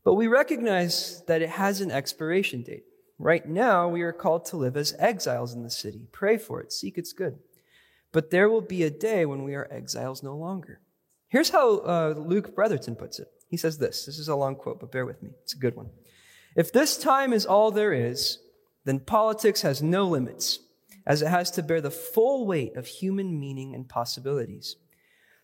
But 0.02 0.14
we 0.14 0.28
recognize 0.28 1.22
that 1.26 1.42
it 1.42 1.50
has 1.50 1.82
an 1.82 1.90
expiration 1.90 2.62
date. 2.62 2.84
Right 3.18 3.46
now, 3.46 3.86
we 3.86 4.00
are 4.00 4.14
called 4.14 4.46
to 4.46 4.56
live 4.56 4.78
as 4.78 4.96
exiles 4.98 5.52
in 5.52 5.62
the 5.62 5.68
city. 5.68 6.08
Pray 6.10 6.38
for 6.38 6.62
it, 6.62 6.72
seek 6.72 6.96
its 6.96 7.12
good. 7.12 7.38
But 8.12 8.30
there 8.30 8.48
will 8.48 8.62
be 8.62 8.82
a 8.82 8.88
day 8.88 9.26
when 9.26 9.44
we 9.44 9.54
are 9.54 9.68
exiles 9.70 10.22
no 10.22 10.34
longer. 10.34 10.80
Here's 11.28 11.50
how 11.50 11.80
uh, 11.80 12.14
Luke 12.16 12.56
Bretherton 12.56 12.96
puts 12.96 13.18
it. 13.18 13.28
He 13.46 13.58
says 13.58 13.76
this. 13.76 14.06
This 14.06 14.18
is 14.18 14.28
a 14.28 14.36
long 14.36 14.56
quote, 14.56 14.80
but 14.80 14.90
bear 14.90 15.04
with 15.04 15.22
me. 15.22 15.32
It's 15.42 15.52
a 15.52 15.58
good 15.58 15.76
one. 15.76 15.90
If 16.56 16.72
this 16.72 16.96
time 16.96 17.34
is 17.34 17.44
all 17.44 17.70
there 17.70 17.92
is, 17.92 18.38
then 18.86 19.00
politics 19.00 19.60
has 19.60 19.82
no 19.82 20.06
limits, 20.06 20.60
as 21.06 21.20
it 21.20 21.28
has 21.28 21.50
to 21.50 21.62
bear 21.62 21.82
the 21.82 21.90
full 21.90 22.46
weight 22.46 22.74
of 22.74 22.86
human 22.86 23.38
meaning 23.38 23.74
and 23.74 23.86
possibilities. 23.86 24.76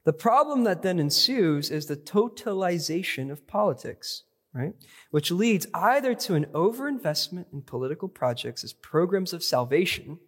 The 0.06 0.12
problem 0.12 0.62
that 0.64 0.82
then 0.82 1.00
ensues 1.00 1.68
is 1.68 1.86
the 1.86 1.96
totalization 1.96 3.28
of 3.28 3.48
politics, 3.48 4.22
right? 4.52 4.72
Which 5.10 5.32
leads 5.32 5.66
either 5.74 6.14
to 6.14 6.36
an 6.36 6.46
overinvestment 6.54 7.46
in 7.52 7.62
political 7.62 8.08
projects 8.08 8.62
as 8.62 8.72
programs 8.72 9.32
of 9.32 9.42
salvation 9.42 10.20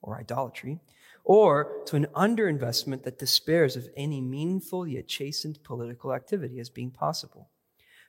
or 0.00 0.16
idolatry, 0.16 0.80
or 1.22 1.82
to 1.84 1.96
an 1.96 2.06
underinvestment 2.14 3.02
that 3.02 3.18
despairs 3.18 3.76
of 3.76 3.90
any 3.94 4.22
meaningful 4.22 4.86
yet 4.86 5.06
chastened 5.06 5.62
political 5.62 6.14
activity 6.14 6.58
as 6.58 6.70
being 6.70 6.90
possible. 6.90 7.50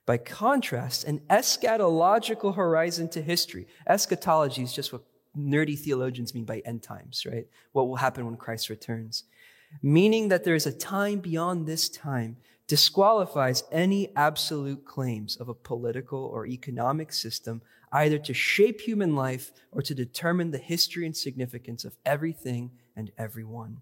By 0.05 0.19
contrast, 0.19 1.03
an 1.03 1.19
eschatological 1.29 2.55
horizon 2.55 3.09
to 3.09 3.21
history, 3.21 3.67
eschatology 3.85 4.63
is 4.63 4.71
just 4.71 4.93
what 4.93 5.03
nerdy 5.37 5.77
theologians 5.77 6.33
mean 6.33 6.45
by 6.45 6.59
end 6.59 6.83
times, 6.83 7.25
right? 7.29 7.47
What 7.73 7.89
will 7.89 7.97
happen 7.97 8.25
when 8.25 8.37
Christ 8.37 8.69
returns 8.69 9.25
meaning 9.81 10.29
that 10.29 10.43
there 10.43 10.55
is 10.55 10.65
a 10.65 10.71
time 10.71 11.19
beyond 11.19 11.65
this 11.65 11.89
time, 11.89 12.37
disqualifies 12.67 13.63
any 13.71 14.09
absolute 14.15 14.85
claims 14.85 15.37
of 15.37 15.49
a 15.49 15.53
political 15.53 16.25
or 16.25 16.45
economic 16.45 17.13
system 17.13 17.61
either 17.91 18.17
to 18.17 18.33
shape 18.33 18.81
human 18.81 19.15
life 19.15 19.51
or 19.71 19.81
to 19.81 19.95
determine 19.95 20.51
the 20.51 20.57
history 20.57 21.05
and 21.05 21.15
significance 21.15 21.85
of 21.85 21.95
everything 22.05 22.71
and 22.95 23.11
everyone. 23.17 23.77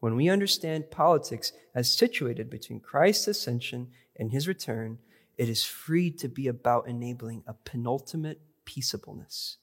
When 0.00 0.14
we 0.14 0.28
understand 0.28 0.92
politics 0.92 1.52
as 1.74 1.90
situated 1.90 2.48
between 2.48 2.78
Christ's 2.78 3.28
ascension 3.28 3.88
and 4.16 4.30
his 4.30 4.46
return, 4.46 4.98
it 5.36 5.48
is 5.48 5.64
free 5.64 6.10
to 6.12 6.28
be 6.28 6.46
about 6.46 6.88
enabling 6.88 7.42
a 7.46 7.54
penultimate 7.54 8.40
peaceableness 8.64 9.56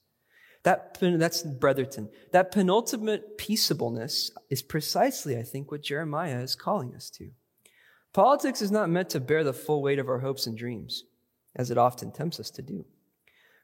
that, 0.65 0.97
that's 0.99 1.43
Bretherton. 1.43 2.09
That 2.31 2.51
penultimate 2.51 3.37
peaceableness 3.37 4.31
is 4.49 4.63
precisely, 4.63 5.37
I 5.37 5.43
think, 5.43 5.71
what 5.71 5.83
Jeremiah 5.83 6.41
is 6.41 6.55
calling 6.55 6.95
us 6.95 7.11
to. 7.11 7.29
Politics 8.13 8.63
is 8.63 8.71
not 8.71 8.89
meant 8.89 9.11
to 9.11 9.19
bear 9.19 9.43
the 9.43 9.53
full 9.53 9.83
weight 9.83 9.99
of 9.99 10.09
our 10.09 10.19
hopes 10.19 10.47
and 10.47 10.57
dreams, 10.57 11.03
as 11.55 11.69
it 11.69 11.77
often 11.77 12.11
tempts 12.11 12.39
us 12.39 12.49
to 12.49 12.63
do. 12.63 12.83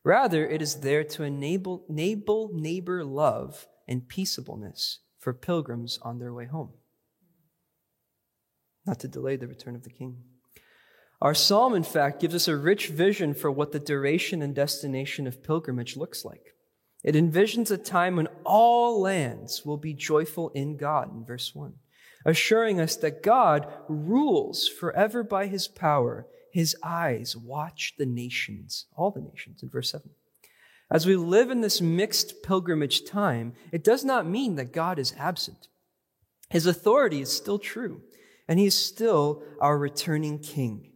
Rather, 0.04 0.48
it 0.48 0.62
is 0.62 0.82
there 0.82 1.04
to 1.06 1.24
enable, 1.24 1.86
enable 1.90 2.52
neighbor 2.54 3.04
love 3.04 3.68
and 3.88 4.08
peaceableness 4.08 5.00
for 5.18 5.34
pilgrims 5.34 5.98
on 6.04 6.20
their 6.20 6.34
way 6.34 6.46
home, 6.46 6.70
not 8.86 9.00
to 9.00 9.08
delay 9.08 9.38
the 9.38 9.48
return 9.48 9.76
of 9.76 9.84
the 9.84 9.90
king. 9.90 10.18
Our 11.20 11.34
psalm, 11.34 11.74
in 11.74 11.84
fact, 11.84 12.22
gives 12.22 12.36
us 12.36 12.48
a 12.48 12.56
rich 12.56 12.90
vision 12.90 13.34
for 13.34 13.50
what 13.50 13.72
the 13.72 13.80
duration 13.80 14.44
and 14.44 14.54
destination 14.54 15.26
of 15.26 15.44
pilgrimage 15.44 15.98
looks 15.98 16.24
like. 16.24 16.54
It 17.04 17.16
envisions 17.16 17.72
a 17.72 17.78
time 17.78 18.16
when 18.16 18.28
all 18.44 19.02
lands 19.02 19.66
will 19.66 19.78
be 19.78 19.94
joyful 19.94 20.50
in 20.50 20.78
God, 20.78 21.12
in 21.12 21.26
verse 21.26 21.56
1, 21.56 21.74
assuring 22.26 22.80
us 22.80 22.96
that 22.98 23.24
God 23.24 23.68
rules 23.88 24.68
forever 24.68 25.24
by 25.24 25.48
his 25.48 25.68
power. 25.68 26.28
His 26.52 26.76
eyes 26.84 27.36
watch 27.36 27.96
the 27.98 28.06
nations, 28.06 28.86
all 28.96 29.10
the 29.10 29.22
nations, 29.22 29.64
in 29.64 29.70
verse 29.70 29.92
7. 29.92 30.10
As 30.92 31.06
we 31.06 31.16
live 31.16 31.50
in 31.50 31.62
this 31.62 31.82
mixed 31.82 32.44
pilgrimage 32.44 33.06
time, 33.06 33.54
it 33.72 33.84
does 33.84 34.04
not 34.04 34.28
mean 34.28 34.56
that 34.56 34.74
God 34.74 35.00
is 35.00 35.16
absent. 35.18 35.70
His 36.50 36.66
authority 36.66 37.22
is 37.22 37.32
still 37.32 37.58
true, 37.58 38.02
and 38.48 38.60
he 38.60 38.66
is 38.66 38.76
still 38.76 39.42
our 39.62 39.78
returning 39.78 40.40
king. 40.40 40.91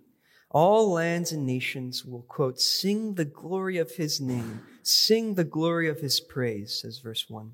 All 0.55 0.89
lands 0.89 1.33
and 1.33 1.45
nations 1.45 2.05
will, 2.05 2.21
quote, 2.21 2.61
sing 2.61 3.15
the 3.15 3.25
glory 3.25 3.77
of 3.77 3.91
his 3.91 4.21
name, 4.21 4.61
sing 4.83 5.33
the 5.33 5.43
glory 5.43 5.89
of 5.89 5.99
his 5.99 6.21
praise, 6.21 6.79
says 6.81 6.99
verse 6.99 7.29
1. 7.29 7.51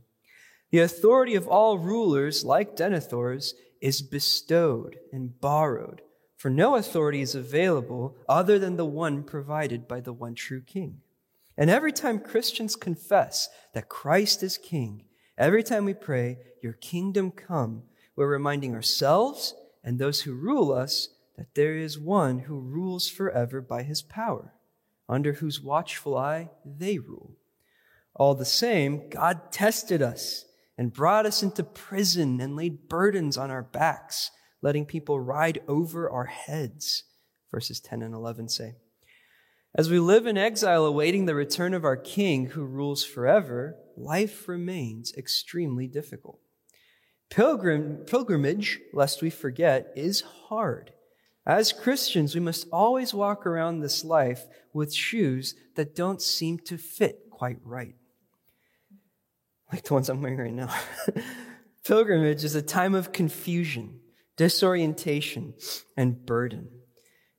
The 0.69 0.81
authority 0.81 1.33
of 1.33 1.47
all 1.47 1.79
rulers, 1.79 2.45
like 2.45 2.75
Denethor's, 2.75 3.55
is 3.81 4.03
bestowed 4.03 4.99
and 5.11 5.41
borrowed, 5.41 6.03
for 6.37 6.51
no 6.51 6.75
authority 6.75 7.21
is 7.21 7.33
available 7.33 8.15
other 8.29 8.59
than 8.59 8.77
the 8.77 8.85
one 8.85 9.23
provided 9.23 9.87
by 9.87 9.99
the 9.99 10.13
one 10.13 10.35
true 10.35 10.61
king. 10.61 11.01
And 11.57 11.71
every 11.71 11.91
time 11.91 12.19
Christians 12.19 12.75
confess 12.75 13.49
that 13.73 13.89
Christ 13.89 14.43
is 14.43 14.59
king, 14.59 15.05
every 15.39 15.63
time 15.63 15.85
we 15.85 15.95
pray, 15.95 16.37
Your 16.61 16.73
kingdom 16.73 17.31
come, 17.31 17.81
we're 18.15 18.27
reminding 18.27 18.75
ourselves 18.75 19.55
and 19.83 19.97
those 19.97 20.21
who 20.21 20.35
rule 20.35 20.71
us 20.71 21.09
that 21.37 21.55
there 21.55 21.75
is 21.77 21.97
one 21.97 22.39
who 22.39 22.59
rules 22.59 23.09
forever 23.09 23.61
by 23.61 23.83
his 23.83 24.01
power, 24.01 24.53
under 25.07 25.33
whose 25.33 25.61
watchful 25.61 26.17
eye 26.17 26.49
they 26.65 26.97
rule. 26.97 27.35
All 28.15 28.35
the 28.35 28.45
same, 28.45 29.09
God 29.09 29.51
tested 29.51 30.01
us 30.01 30.45
and 30.77 30.93
brought 30.93 31.25
us 31.25 31.43
into 31.43 31.63
prison 31.63 32.41
and 32.41 32.55
laid 32.55 32.89
burdens 32.89 33.37
on 33.37 33.51
our 33.51 33.63
backs, 33.63 34.31
letting 34.61 34.85
people 34.85 35.19
ride 35.19 35.61
over 35.67 36.09
our 36.09 36.25
heads. 36.25 37.03
Verses 37.51 37.79
10 37.79 38.01
and 38.01 38.13
11 38.13 38.49
say. 38.49 38.75
As 39.73 39.89
we 39.89 39.99
live 39.99 40.27
in 40.27 40.37
exile 40.37 40.85
awaiting 40.85 41.25
the 41.25 41.35
return 41.35 41.73
of 41.73 41.85
our 41.85 41.95
King 41.95 42.47
who 42.47 42.63
rules 42.63 43.05
forever, 43.05 43.77
life 43.95 44.47
remains 44.49 45.13
extremely 45.17 45.87
difficult. 45.87 46.39
Pilgrim, 47.29 48.03
pilgrimage, 48.05 48.79
lest 48.93 49.21
we 49.21 49.29
forget, 49.29 49.93
is 49.95 50.21
hard. 50.21 50.91
As 51.45 51.73
Christians, 51.73 52.35
we 52.35 52.41
must 52.41 52.67
always 52.71 53.13
walk 53.13 53.47
around 53.47 53.79
this 53.79 54.03
life 54.03 54.45
with 54.73 54.93
shoes 54.93 55.55
that 55.75 55.95
don't 55.95 56.21
seem 56.21 56.59
to 56.59 56.77
fit 56.77 57.29
quite 57.31 57.57
right. 57.63 57.95
Like 59.71 59.83
the 59.83 59.93
ones 59.93 60.09
I'm 60.09 60.21
wearing 60.21 60.37
right 60.37 60.53
now. 60.53 60.73
Pilgrimage 61.83 62.43
is 62.43 62.53
a 62.53 62.61
time 62.61 62.93
of 62.93 63.11
confusion, 63.11 64.01
disorientation, 64.37 65.55
and 65.97 66.25
burden. 66.25 66.69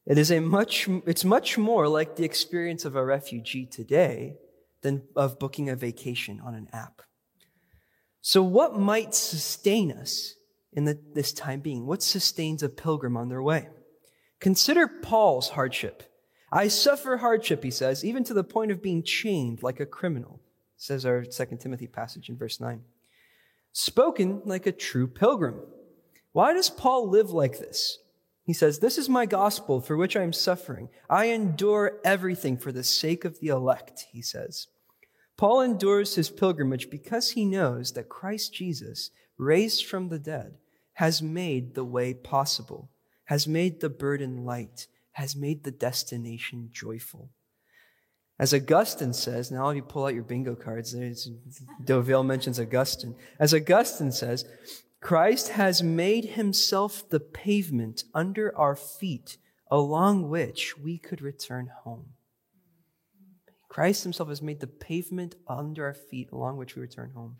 It 0.04 0.18
is 0.18 0.32
a 0.32 0.40
much, 0.40 0.88
it's 1.06 1.24
much 1.24 1.56
more 1.56 1.86
like 1.86 2.16
the 2.16 2.24
experience 2.24 2.84
of 2.84 2.96
a 2.96 3.04
refugee 3.04 3.66
today 3.66 4.34
than 4.82 5.02
of 5.14 5.38
booking 5.38 5.68
a 5.68 5.76
vacation 5.76 6.40
on 6.44 6.56
an 6.56 6.68
app. 6.72 7.02
So 8.20 8.42
what 8.42 8.78
might 8.78 9.14
sustain 9.14 9.92
us 9.92 10.34
in 10.72 10.86
the, 10.86 10.98
this 11.14 11.32
time 11.32 11.60
being? 11.60 11.86
What 11.86 12.02
sustains 12.02 12.64
a 12.64 12.68
pilgrim 12.68 13.16
on 13.16 13.28
their 13.28 13.42
way? 13.42 13.68
Consider 14.42 14.88
Paul's 14.88 15.50
hardship. 15.50 16.02
I 16.50 16.66
suffer 16.66 17.18
hardship, 17.18 17.62
he 17.62 17.70
says, 17.70 18.04
even 18.04 18.24
to 18.24 18.34
the 18.34 18.42
point 18.42 18.72
of 18.72 18.82
being 18.82 19.04
chained 19.04 19.62
like 19.62 19.78
a 19.78 19.86
criminal, 19.86 20.40
says 20.76 21.06
our 21.06 21.24
2 21.24 21.58
Timothy 21.60 21.86
passage 21.86 22.28
in 22.28 22.36
verse 22.36 22.58
9. 22.58 22.82
Spoken 23.70 24.42
like 24.44 24.66
a 24.66 24.72
true 24.72 25.06
pilgrim. 25.06 25.60
Why 26.32 26.54
does 26.54 26.70
Paul 26.70 27.08
live 27.08 27.30
like 27.30 27.60
this? 27.60 27.98
He 28.42 28.52
says, 28.52 28.80
This 28.80 28.98
is 28.98 29.08
my 29.08 29.26
gospel 29.26 29.80
for 29.80 29.96
which 29.96 30.16
I 30.16 30.24
am 30.24 30.32
suffering. 30.32 30.88
I 31.08 31.26
endure 31.26 32.00
everything 32.04 32.56
for 32.56 32.72
the 32.72 32.82
sake 32.82 33.24
of 33.24 33.38
the 33.38 33.46
elect, 33.46 34.06
he 34.10 34.22
says. 34.22 34.66
Paul 35.36 35.60
endures 35.60 36.16
his 36.16 36.30
pilgrimage 36.30 36.90
because 36.90 37.30
he 37.30 37.44
knows 37.44 37.92
that 37.92 38.08
Christ 38.08 38.52
Jesus, 38.52 39.10
raised 39.38 39.86
from 39.86 40.08
the 40.08 40.18
dead, 40.18 40.56
has 40.94 41.22
made 41.22 41.76
the 41.76 41.84
way 41.84 42.12
possible 42.12 42.90
has 43.32 43.48
made 43.48 43.80
the 43.80 43.88
burden 43.88 44.44
light, 44.44 44.88
has 45.12 45.34
made 45.34 45.64
the 45.64 45.70
destination 45.70 46.68
joyful. 46.70 47.30
As 48.38 48.52
Augustine 48.52 49.14
says, 49.14 49.50
now 49.50 49.70
if 49.70 49.76
you 49.76 49.82
pull 49.82 50.04
out 50.04 50.12
your 50.12 50.22
bingo 50.22 50.54
cards, 50.54 50.94
do 51.84 52.02
Vale 52.02 52.24
mentions 52.24 52.60
Augustine. 52.60 53.14
As 53.38 53.54
Augustine 53.54 54.12
says, 54.12 54.44
Christ 55.00 55.48
has 55.48 55.82
made 55.82 56.26
himself 56.26 57.08
the 57.08 57.20
pavement 57.20 58.04
under 58.12 58.54
our 58.54 58.76
feet 58.76 59.38
along 59.70 60.28
which 60.28 60.76
we 60.76 60.98
could 60.98 61.22
return 61.22 61.70
home. 61.84 62.08
Christ 63.70 64.02
himself 64.02 64.28
has 64.28 64.42
made 64.42 64.60
the 64.60 64.66
pavement 64.66 65.36
under 65.48 65.86
our 65.86 65.94
feet 65.94 66.28
along 66.32 66.58
which 66.58 66.76
we 66.76 66.82
return 66.82 67.12
home. 67.14 67.38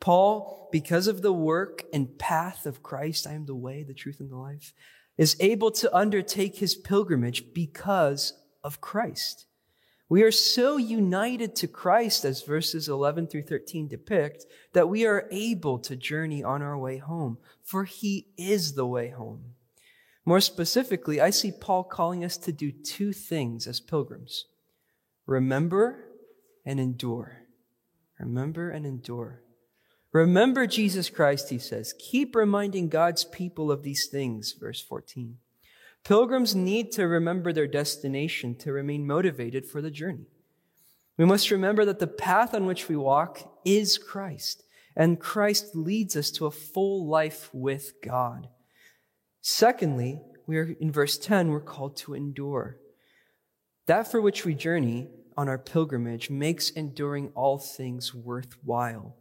Paul, 0.00 0.68
because 0.72 1.06
of 1.06 1.22
the 1.22 1.32
work 1.32 1.84
and 1.92 2.18
path 2.18 2.66
of 2.66 2.82
Christ, 2.82 3.24
I 3.24 3.34
am 3.34 3.46
the 3.46 3.54
way, 3.54 3.84
the 3.84 3.94
truth, 3.94 4.18
and 4.18 4.28
the 4.28 4.36
life, 4.36 4.74
is 5.16 5.36
able 5.40 5.70
to 5.70 5.94
undertake 5.94 6.56
his 6.56 6.74
pilgrimage 6.74 7.52
because 7.52 8.34
of 8.64 8.80
Christ. 8.80 9.46
We 10.08 10.22
are 10.22 10.32
so 10.32 10.76
united 10.76 11.56
to 11.56 11.66
Christ, 11.66 12.24
as 12.26 12.42
verses 12.42 12.86
11 12.86 13.28
through 13.28 13.44
13 13.44 13.88
depict, 13.88 14.44
that 14.74 14.88
we 14.88 15.06
are 15.06 15.26
able 15.30 15.78
to 15.78 15.96
journey 15.96 16.44
on 16.44 16.60
our 16.60 16.76
way 16.76 16.98
home, 16.98 17.38
for 17.62 17.84
he 17.84 18.28
is 18.36 18.74
the 18.74 18.86
way 18.86 19.08
home. 19.08 19.54
More 20.24 20.40
specifically, 20.40 21.20
I 21.20 21.30
see 21.30 21.50
Paul 21.50 21.84
calling 21.84 22.24
us 22.24 22.36
to 22.38 22.52
do 22.52 22.70
two 22.70 23.12
things 23.12 23.66
as 23.66 23.80
pilgrims 23.80 24.44
remember 25.26 26.04
and 26.66 26.78
endure. 26.78 27.38
Remember 28.20 28.70
and 28.70 28.84
endure. 28.84 29.42
Remember 30.12 30.66
Jesus 30.66 31.08
Christ, 31.08 31.48
he 31.48 31.58
says. 31.58 31.94
Keep 31.98 32.36
reminding 32.36 32.88
God's 32.88 33.24
people 33.24 33.70
of 33.70 33.82
these 33.82 34.08
things, 34.10 34.52
verse 34.52 34.80
14. 34.80 35.38
Pilgrims 36.04 36.54
need 36.54 36.92
to 36.92 37.06
remember 37.06 37.52
their 37.52 37.66
destination 37.66 38.54
to 38.56 38.72
remain 38.72 39.06
motivated 39.06 39.64
for 39.66 39.80
the 39.80 39.90
journey. 39.90 40.26
We 41.16 41.24
must 41.24 41.50
remember 41.50 41.84
that 41.84 41.98
the 41.98 42.06
path 42.06 42.54
on 42.54 42.66
which 42.66 42.88
we 42.88 42.96
walk 42.96 43.60
is 43.64 43.96
Christ, 43.98 44.64
and 44.96 45.20
Christ 45.20 45.74
leads 45.74 46.16
us 46.16 46.30
to 46.32 46.46
a 46.46 46.50
full 46.50 47.06
life 47.06 47.48
with 47.52 47.94
God. 48.02 48.48
Secondly, 49.40 50.20
we 50.46 50.58
are 50.58 50.76
in 50.80 50.90
verse 50.90 51.16
10, 51.16 51.50
we're 51.50 51.60
called 51.60 51.96
to 51.98 52.14
endure. 52.14 52.78
That 53.86 54.10
for 54.10 54.20
which 54.20 54.44
we 54.44 54.54
journey 54.54 55.08
on 55.36 55.48
our 55.48 55.58
pilgrimage 55.58 56.28
makes 56.28 56.70
enduring 56.70 57.30
all 57.34 57.58
things 57.58 58.14
worthwhile. 58.14 59.16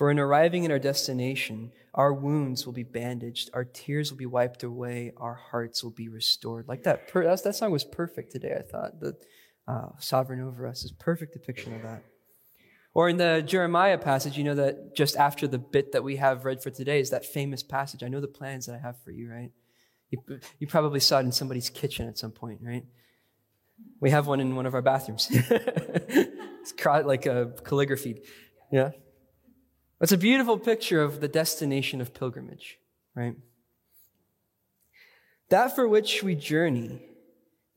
For 0.00 0.10
in 0.10 0.18
arriving 0.18 0.64
at 0.64 0.70
our 0.70 0.78
destination, 0.78 1.72
our 1.92 2.14
wounds 2.14 2.64
will 2.64 2.72
be 2.72 2.84
bandaged, 2.84 3.50
our 3.52 3.64
tears 3.64 4.10
will 4.10 4.16
be 4.16 4.24
wiped 4.24 4.62
away, 4.62 5.12
our 5.18 5.34
hearts 5.34 5.84
will 5.84 5.90
be 5.90 6.08
restored. 6.08 6.66
Like 6.66 6.84
that, 6.84 7.08
per, 7.08 7.22
that 7.22 7.54
song 7.54 7.70
was 7.70 7.84
perfect 7.84 8.32
today, 8.32 8.56
I 8.58 8.62
thought. 8.62 8.98
The 8.98 9.14
uh, 9.68 9.88
sovereign 9.98 10.40
over 10.40 10.66
us 10.66 10.84
is 10.84 10.92
perfect 10.92 11.34
depiction 11.34 11.74
of 11.74 11.82
that. 11.82 12.02
Or 12.94 13.10
in 13.10 13.18
the 13.18 13.44
Jeremiah 13.46 13.98
passage, 13.98 14.38
you 14.38 14.44
know 14.44 14.54
that 14.54 14.96
just 14.96 15.18
after 15.18 15.46
the 15.46 15.58
bit 15.58 15.92
that 15.92 16.02
we 16.02 16.16
have 16.16 16.46
read 16.46 16.62
for 16.62 16.70
today 16.70 16.98
is 16.98 17.10
that 17.10 17.26
famous 17.26 17.62
passage. 17.62 18.02
I 18.02 18.08
know 18.08 18.22
the 18.22 18.26
plans 18.26 18.64
that 18.64 18.76
I 18.76 18.78
have 18.78 18.96
for 19.04 19.10
you, 19.10 19.30
right? 19.30 19.50
You, 20.08 20.40
you 20.60 20.66
probably 20.66 21.00
saw 21.00 21.18
it 21.18 21.24
in 21.24 21.32
somebody's 21.32 21.68
kitchen 21.68 22.08
at 22.08 22.16
some 22.16 22.32
point, 22.32 22.60
right? 22.62 22.86
We 24.00 24.08
have 24.08 24.26
one 24.26 24.40
in 24.40 24.56
one 24.56 24.64
of 24.64 24.72
our 24.72 24.80
bathrooms. 24.80 25.28
it's 25.30 26.72
like 26.86 27.26
a 27.26 27.52
calligraphy. 27.64 28.22
Yeah. 28.72 28.92
It's 30.00 30.12
a 30.12 30.18
beautiful 30.18 30.58
picture 30.58 31.02
of 31.02 31.20
the 31.20 31.28
destination 31.28 32.00
of 32.00 32.14
pilgrimage, 32.14 32.78
right? 33.14 33.36
That 35.50 35.74
for 35.74 35.86
which 35.86 36.22
we 36.22 36.34
journey 36.34 37.02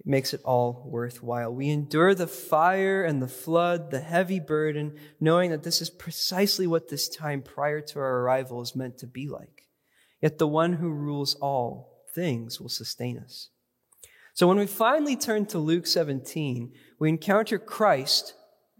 makes 0.05 0.33
it 0.33 0.41
all 0.43 0.83
worthwhile. 0.85 1.53
We 1.53 1.69
endure 1.69 2.13
the 2.15 2.27
fire 2.27 3.03
and 3.03 3.21
the 3.21 3.27
flood, 3.27 3.91
the 3.91 3.99
heavy 3.99 4.39
burden, 4.39 4.97
knowing 5.19 5.51
that 5.51 5.63
this 5.63 5.81
is 5.81 5.89
precisely 5.89 6.67
what 6.67 6.89
this 6.89 7.09
time 7.09 7.41
prior 7.41 7.81
to 7.81 7.99
our 7.99 8.19
arrival 8.19 8.61
is 8.61 8.75
meant 8.75 8.97
to 8.99 9.07
be 9.07 9.27
like. 9.27 9.67
Yet 10.21 10.37
the 10.37 10.47
one 10.47 10.73
who 10.73 10.89
rules 10.89 11.35
all 11.35 12.03
things 12.13 12.59
will 12.59 12.69
sustain 12.69 13.17
us. 13.17 13.49
So 14.33 14.47
when 14.47 14.57
we 14.57 14.67
finally 14.67 15.15
turn 15.15 15.45
to 15.47 15.59
Luke 15.59 15.87
17, 15.87 16.73
we 16.99 17.09
encounter 17.09 17.59
Christ 17.59 18.33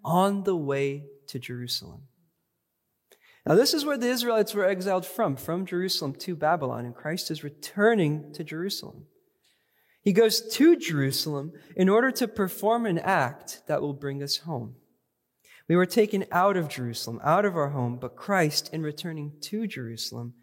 on 0.03 0.43
the 0.43 0.55
way 0.55 1.05
to 1.27 1.39
Jerusalem. 1.39 2.03
Now, 3.45 3.55
this 3.55 3.73
is 3.73 3.83
where 3.83 3.97
the 3.97 4.09
Israelites 4.09 4.53
were 4.53 4.65
exiled 4.65 5.05
from, 5.05 5.35
from 5.35 5.65
Jerusalem 5.65 6.13
to 6.19 6.35
Babylon, 6.35 6.85
and 6.85 6.95
Christ 6.95 7.29
is 7.29 7.43
returning 7.43 8.31
to 8.33 8.43
Jerusalem. 8.43 9.07
He 10.01 10.13
goes 10.13 10.41
to 10.55 10.77
Jerusalem 10.77 11.51
in 11.75 11.89
order 11.89 12.11
to 12.11 12.27
perform 12.27 12.85
an 12.85 12.99
act 12.99 13.63
that 13.67 13.81
will 13.81 13.93
bring 13.93 14.23
us 14.23 14.37
home. 14.37 14.75
We 15.67 15.75
were 15.75 15.85
taken 15.85 16.25
out 16.31 16.57
of 16.57 16.67
Jerusalem, 16.67 17.19
out 17.23 17.45
of 17.45 17.55
our 17.55 17.69
home, 17.69 17.97
but 17.99 18.15
Christ, 18.15 18.69
in 18.73 18.81
returning 18.81 19.33
to 19.41 19.65
Jerusalem, 19.67 20.33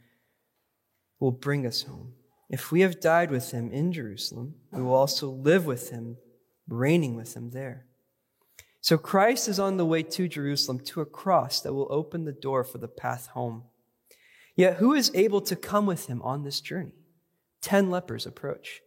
will 1.19 1.33
bring 1.33 1.67
us 1.67 1.83
home. 1.83 2.15
If 2.49 2.73
we 2.73 2.81
have 2.81 3.01
died 3.01 3.31
with 3.31 3.51
him 3.51 3.71
in 3.71 3.93
Jerusalem, 3.93 4.55
we 4.73 4.83
will 4.83 4.95
also 4.95 5.31
live 5.31 5.67
with 5.67 5.91
him, 5.91 6.17
reigning 6.69 7.17
with 7.17 7.37
him 7.37 7.51
there. 7.51 7.87
So 8.81 8.97
Christ 8.97 9.49
is 9.49 9.61
on 9.61 9.77
the 9.77 9.85
way 9.85 10.03
to 10.03 10.29
Jerusalem 10.29 10.81
to 10.81 11.01
a 11.01 11.07
cross 11.07 11.61
that 11.61 11.75
will 11.75 11.89
open 11.91 12.25
the 12.25 12.33
door 12.33 12.65
for 12.65 12.79
the 12.79 12.89
path 12.89 13.29
home. 13.29 13.65
Yet 14.57 14.77
who 14.77 14.95
is 14.95 15.11
able 15.15 15.41
to 15.43 15.57
come 15.57 15.87
with 15.87 16.07
him 16.07 16.23
on 16.23 16.43
this 16.43 16.61
journey? 16.61 16.93
Ten 17.61 17.91
lepers 17.91 18.27
approach. 18.27 18.81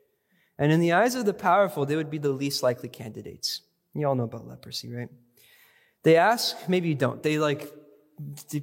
And 0.58 0.72
in 0.72 0.80
the 0.80 0.94
eyes 0.94 1.16
of 1.16 1.26
the 1.26 1.34
powerful, 1.34 1.86
they 1.86 1.96
would 1.96 2.10
be 2.10 2.18
the 2.18 2.30
least 2.30 2.64
likely 2.64 2.90
candidates. 2.90 3.62
You 3.94 4.08
all 4.08 4.16
know 4.16 4.24
about 4.24 4.48
leprosy, 4.48 4.92
right? 4.92 5.10
They 6.04 6.16
ask, 6.16 6.58
maybe 6.68 6.90
you 6.90 6.96
don't. 6.96 7.22
They 7.22 7.38
like, 7.38 7.72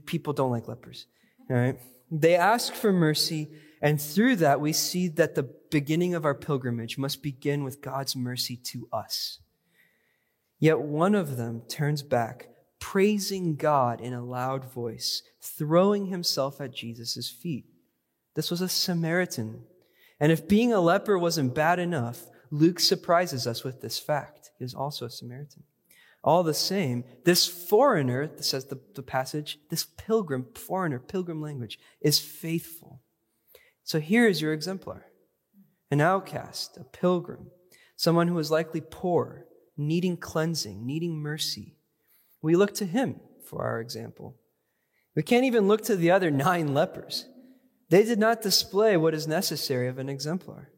people 0.07 0.33
don't 0.33 0.51
like 0.51 0.69
lepers, 0.69 1.07
all 1.49 1.57
right? 1.57 1.79
They 2.11 2.35
ask 2.35 2.75
for 2.75 2.93
mercy 2.93 3.49
and 3.83 4.01
through 4.01 4.37
that, 4.37 4.61
we 4.61 4.73
see 4.73 5.09
that 5.09 5.35
the 5.35 5.43
beginning 5.43 6.15
of 6.15 6.25
our 6.25 6.35
pilgrimage 6.35 6.99
must 6.99 7.23
begin 7.23 7.65
with 7.65 7.81
God's 7.81 8.15
mercy 8.15 8.57
to 8.57 8.89
us. 8.93 9.39
Yet 10.61 10.81
one 10.81 11.15
of 11.15 11.39
them 11.39 11.63
turns 11.69 12.03
back, 12.03 12.51
praising 12.79 13.57
God 13.57 14.01
in 14.01 14.13
a 14.13 14.25
loud 14.25 14.71
voice, 14.71 15.23
throwing 15.41 16.07
himself 16.07 16.61
at 16.61 16.75
Jesus' 16.75 17.31
feet. 17.31 17.65
This 18.35 18.51
was 18.51 18.61
a 18.61 18.69
Samaritan. 18.69 19.65
And 20.21 20.31
if 20.31 20.47
being 20.47 20.73
a 20.73 20.81
leper 20.81 21.19
wasn't 21.19 21.55
bad 21.55 21.79
enough, 21.79 22.27
Luke 22.51 22.79
surprises 22.79 23.47
us 23.47 23.65
with 23.65 23.81
this 23.81 23.99
fact. 23.99 24.51
He 24.59 24.65
is 24.65 24.75
also 24.75 25.07
a 25.07 25.11
Samaritan. 25.11 25.65
All 26.23 26.43
the 26.43 26.53
same, 26.53 27.05
this 27.25 27.47
foreigner, 27.47 28.31
says 28.43 28.67
the, 28.67 28.79
the 28.95 29.03
passage, 29.03 29.59
this 29.71 29.85
pilgrim, 29.85 30.49
foreigner, 30.55 30.99
pilgrim 30.99 31.41
language, 31.41 31.79
is 32.03 32.19
faithful. 32.19 33.01
So 33.83 33.99
here 33.99 34.29
is 34.29 34.43
your 34.43 34.53
exemplar 34.53 35.07
an 35.93 36.01
outcast, 36.01 36.77
a 36.77 36.85
pilgrim, 36.85 37.51
someone 37.97 38.29
who 38.29 38.39
is 38.39 38.49
likely 38.49 38.81
poor, 38.81 39.47
needing 39.77 40.17
cleansing, 40.17 40.87
needing 40.87 41.17
mercy. 41.17 41.77
We 42.43 42.57
look 42.57 42.75
to 42.75 42.87
him 42.87 43.21
for 43.45 43.63
our 43.63 43.81
example. 43.81 44.37
We 45.15 45.23
can't 45.23 45.45
even 45.45 45.69
look 45.69 45.83
to 45.85 45.97
the 45.97 46.11
other 46.11 46.31
nine 46.31 46.73
lepers. 46.75 47.27
They 47.89 48.05
did 48.05 48.19
not 48.19 48.43
display 48.43 48.97
what 48.97 49.15
is 49.15 49.27
necessary 49.27 49.89
of 49.89 49.99
an 49.99 50.09
exemplar. 50.09 50.71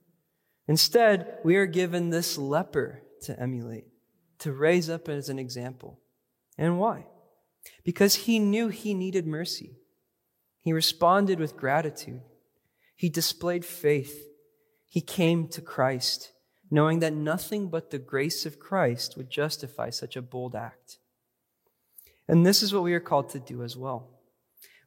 Instead, 0.66 1.38
we 1.44 1.57
are 1.57 1.66
given 1.66 2.11
this 2.11 2.38
leper 2.38 3.02
to 3.22 3.38
emulate, 3.38 3.85
to 4.38 4.52
raise 4.52 4.88
up 4.88 5.09
as 5.09 5.28
an 5.28 5.38
example. 5.38 6.00
And 6.57 6.78
why? 6.78 7.07
Because 7.85 8.14
he 8.14 8.38
knew 8.38 8.68
he 8.68 8.94
needed 8.94 9.26
mercy. 9.26 9.76
He 10.61 10.72
responded 10.72 11.38
with 11.38 11.57
gratitude. 11.57 12.22
He 12.96 13.09
displayed 13.09 13.64
faith. 13.64 14.26
He 14.88 15.00
came 15.00 15.48
to 15.48 15.61
Christ, 15.61 16.33
knowing 16.73 17.01
that 17.01 17.13
nothing 17.13 17.69
but 17.69 17.91
the 17.91 17.99
grace 17.99 18.47
of 18.47 18.59
Christ 18.59 19.15
would 19.19 19.29
justify 19.29 19.91
such 19.91 20.17
a 20.17 20.23
bold 20.23 20.55
act. 20.55 20.97
And 22.27 22.47
this 22.47 22.63
is 22.63 22.73
what 22.73 22.83
we 22.83 22.95
are 22.95 23.01
called 23.01 23.29
to 23.31 23.39
do 23.39 23.63
as 23.63 23.77
well. 23.77 24.09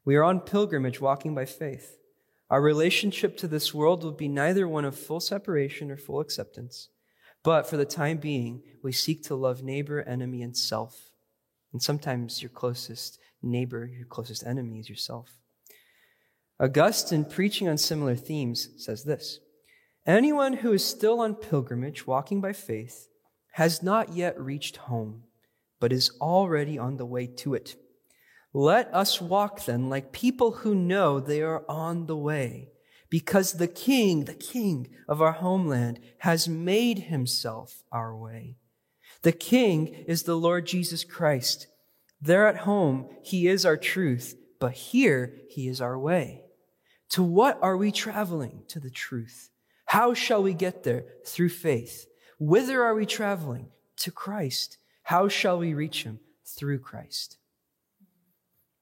We 0.03 0.15
are 0.15 0.23
on 0.23 0.39
pilgrimage 0.39 0.99
walking 0.99 1.35
by 1.35 1.45
faith. 1.45 1.99
Our 2.49 2.59
relationship 2.59 3.37
to 3.37 3.47
this 3.47 3.71
world 3.71 4.03
will 4.03 4.13
be 4.13 4.27
neither 4.27 4.67
one 4.67 4.83
of 4.83 4.97
full 4.97 5.19
separation 5.19 5.91
or 5.91 5.97
full 5.97 6.19
acceptance, 6.21 6.89
but 7.43 7.69
for 7.69 7.77
the 7.77 7.85
time 7.85 8.17
being, 8.17 8.63
we 8.81 8.91
seek 8.91 9.21
to 9.25 9.35
love 9.35 9.61
neighbor, 9.61 10.01
enemy, 10.01 10.41
and 10.41 10.57
self. 10.57 11.11
And 11.71 11.83
sometimes 11.83 12.41
your 12.41 12.49
closest 12.49 13.19
neighbor, 13.43 13.85
your 13.85 14.07
closest 14.07 14.43
enemy 14.43 14.79
is 14.79 14.89
yourself. 14.89 15.37
Augustine, 16.59 17.25
preaching 17.25 17.69
on 17.69 17.77
similar 17.77 18.15
themes, 18.15 18.69
says 18.77 19.03
this 19.03 19.39
Anyone 20.05 20.53
who 20.53 20.71
is 20.71 20.85
still 20.85 21.19
on 21.19 21.33
pilgrimage, 21.33 22.05
walking 22.05 22.39
by 22.39 22.53
faith, 22.53 23.07
has 23.53 23.81
not 23.81 24.13
yet 24.13 24.39
reached 24.39 24.77
home, 24.77 25.23
but 25.79 25.91
is 25.91 26.11
already 26.21 26.77
on 26.77 26.97
the 26.97 27.05
way 27.05 27.25
to 27.25 27.55
it. 27.55 27.75
Let 28.53 28.93
us 28.93 29.19
walk 29.19 29.65
then 29.65 29.89
like 29.89 30.11
people 30.11 30.51
who 30.51 30.75
know 30.75 31.19
they 31.19 31.41
are 31.41 31.63
on 31.67 32.05
the 32.05 32.15
way, 32.15 32.69
because 33.09 33.53
the 33.53 33.67
King, 33.67 34.25
the 34.25 34.35
King 34.35 34.89
of 35.07 35.21
our 35.21 35.31
homeland, 35.31 35.99
has 36.19 36.47
made 36.47 36.99
himself 36.99 37.83
our 37.91 38.15
way. 38.15 38.57
The 39.23 39.31
King 39.31 39.87
is 40.07 40.23
the 40.23 40.35
Lord 40.35 40.67
Jesus 40.67 41.03
Christ. 41.03 41.67
There 42.21 42.47
at 42.47 42.57
home, 42.57 43.09
he 43.23 43.47
is 43.47 43.65
our 43.65 43.77
truth, 43.77 44.35
but 44.59 44.73
here 44.73 45.35
he 45.49 45.67
is 45.67 45.81
our 45.81 45.97
way. 45.97 46.43
To 47.09 47.23
what 47.23 47.57
are 47.61 47.75
we 47.75 47.91
traveling? 47.91 48.63
To 48.67 48.79
the 48.79 48.91
truth. 48.91 49.49
How 49.95 50.13
shall 50.13 50.43
we 50.43 50.53
get 50.53 50.83
there? 50.83 51.05
Through 51.25 51.47
faith. 51.47 52.07
Whither 52.37 52.83
are 52.83 52.93
we 52.93 53.05
traveling? 53.05 53.69
To 53.99 54.11
Christ. 54.11 54.77
How 55.03 55.29
shall 55.29 55.57
we 55.57 55.73
reach 55.73 56.03
him? 56.03 56.19
Through 56.45 56.79
Christ. 56.79 57.37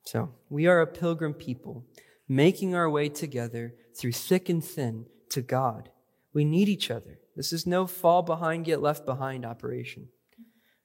So, 0.08 0.34
we 0.50 0.66
are 0.66 0.82
a 0.82 0.88
pilgrim 0.88 1.36
people, 1.36 1.86
making 2.28 2.74
our 2.74 2.90
way 2.90 3.10
together 3.10 3.76
through 3.96 4.14
thick 4.14 4.50
and 4.50 4.66
thin 4.66 5.06
to 5.30 5.44
God. 5.44 5.90
We 6.34 6.46
need 6.46 6.68
each 6.68 6.90
other. 6.90 7.20
This 7.36 7.54
is 7.54 7.68
no 7.68 7.86
fall 7.86 8.24
behind, 8.24 8.66
get 8.66 8.82
left 8.82 9.06
behind 9.06 9.46
operation. 9.46 10.08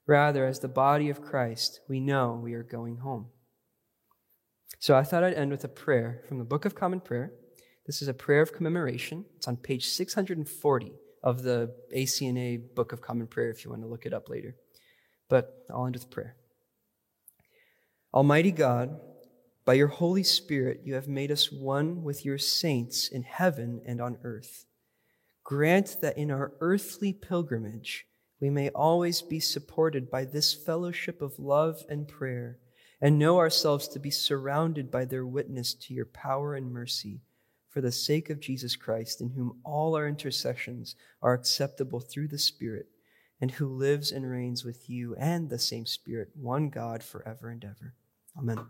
Rather, 0.05 0.45
as 0.45 0.59
the 0.59 0.67
body 0.67 1.09
of 1.09 1.23
Christ, 1.23 1.79
we 1.89 1.99
know 1.99 2.39
we 2.39 2.53
are 2.53 2.61
going 2.61 2.97
home. 2.97 3.29
So 4.77 4.95
I 4.95 5.01
thought 5.01 5.23
I'd 5.23 5.33
end 5.33 5.49
with 5.49 5.63
a 5.63 5.67
prayer 5.67 6.21
from 6.27 6.37
the 6.37 6.45
Book 6.45 6.65
of 6.65 6.75
Common 6.75 6.99
Prayer. 6.99 7.31
This 7.89 8.03
is 8.03 8.07
a 8.07 8.13
prayer 8.13 8.43
of 8.43 8.53
commemoration. 8.53 9.25
It's 9.37 9.47
on 9.47 9.57
page 9.57 9.87
640 9.87 10.91
of 11.23 11.41
the 11.41 11.73
ACNA 11.91 12.75
Book 12.75 12.93
of 12.93 13.01
Common 13.01 13.25
Prayer 13.25 13.49
if 13.49 13.65
you 13.65 13.71
want 13.71 13.81
to 13.81 13.87
look 13.87 14.05
it 14.05 14.13
up 14.13 14.29
later. 14.29 14.55
But 15.27 15.65
I'll 15.73 15.87
end 15.87 15.95
with 15.95 16.11
prayer. 16.11 16.35
Almighty 18.13 18.51
God, 18.51 18.99
by 19.65 19.73
your 19.73 19.87
Holy 19.87 20.21
Spirit, 20.21 20.81
you 20.85 20.93
have 20.93 21.07
made 21.07 21.31
us 21.31 21.51
one 21.51 22.03
with 22.03 22.23
your 22.23 22.37
saints 22.37 23.07
in 23.07 23.23
heaven 23.23 23.81
and 23.87 23.99
on 23.99 24.19
earth. 24.23 24.65
Grant 25.43 25.97
that 26.03 26.15
in 26.15 26.29
our 26.29 26.53
earthly 26.61 27.11
pilgrimage, 27.11 28.05
we 28.39 28.51
may 28.51 28.69
always 28.69 29.23
be 29.23 29.39
supported 29.39 30.11
by 30.11 30.25
this 30.25 30.53
fellowship 30.53 31.23
of 31.23 31.39
love 31.39 31.81
and 31.89 32.07
prayer, 32.07 32.59
and 33.01 33.17
know 33.17 33.39
ourselves 33.39 33.87
to 33.87 33.97
be 33.97 34.11
surrounded 34.11 34.91
by 34.91 35.05
their 35.05 35.25
witness 35.25 35.73
to 35.73 35.95
your 35.95 36.05
power 36.05 36.53
and 36.53 36.71
mercy, 36.71 37.21
for 37.69 37.81
the 37.81 37.91
sake 37.91 38.29
of 38.29 38.39
Jesus 38.39 38.75
Christ, 38.75 39.21
in 39.21 39.29
whom 39.29 39.59
all 39.63 39.95
our 39.95 40.07
intercessions 40.07 40.95
are 41.21 41.33
acceptable 41.33 41.99
through 41.99 42.27
the 42.27 42.39
Spirit, 42.39 42.87
and 43.39 43.51
who 43.51 43.67
lives 43.67 44.11
and 44.11 44.29
reigns 44.29 44.65
with 44.65 44.89
you 44.89 45.15
and 45.15 45.49
the 45.49 45.59
same 45.59 45.85
Spirit, 45.85 46.29
one 46.35 46.69
God, 46.69 47.03
forever 47.03 47.49
and 47.49 47.63
ever. 47.63 47.93
Amen. 48.37 48.65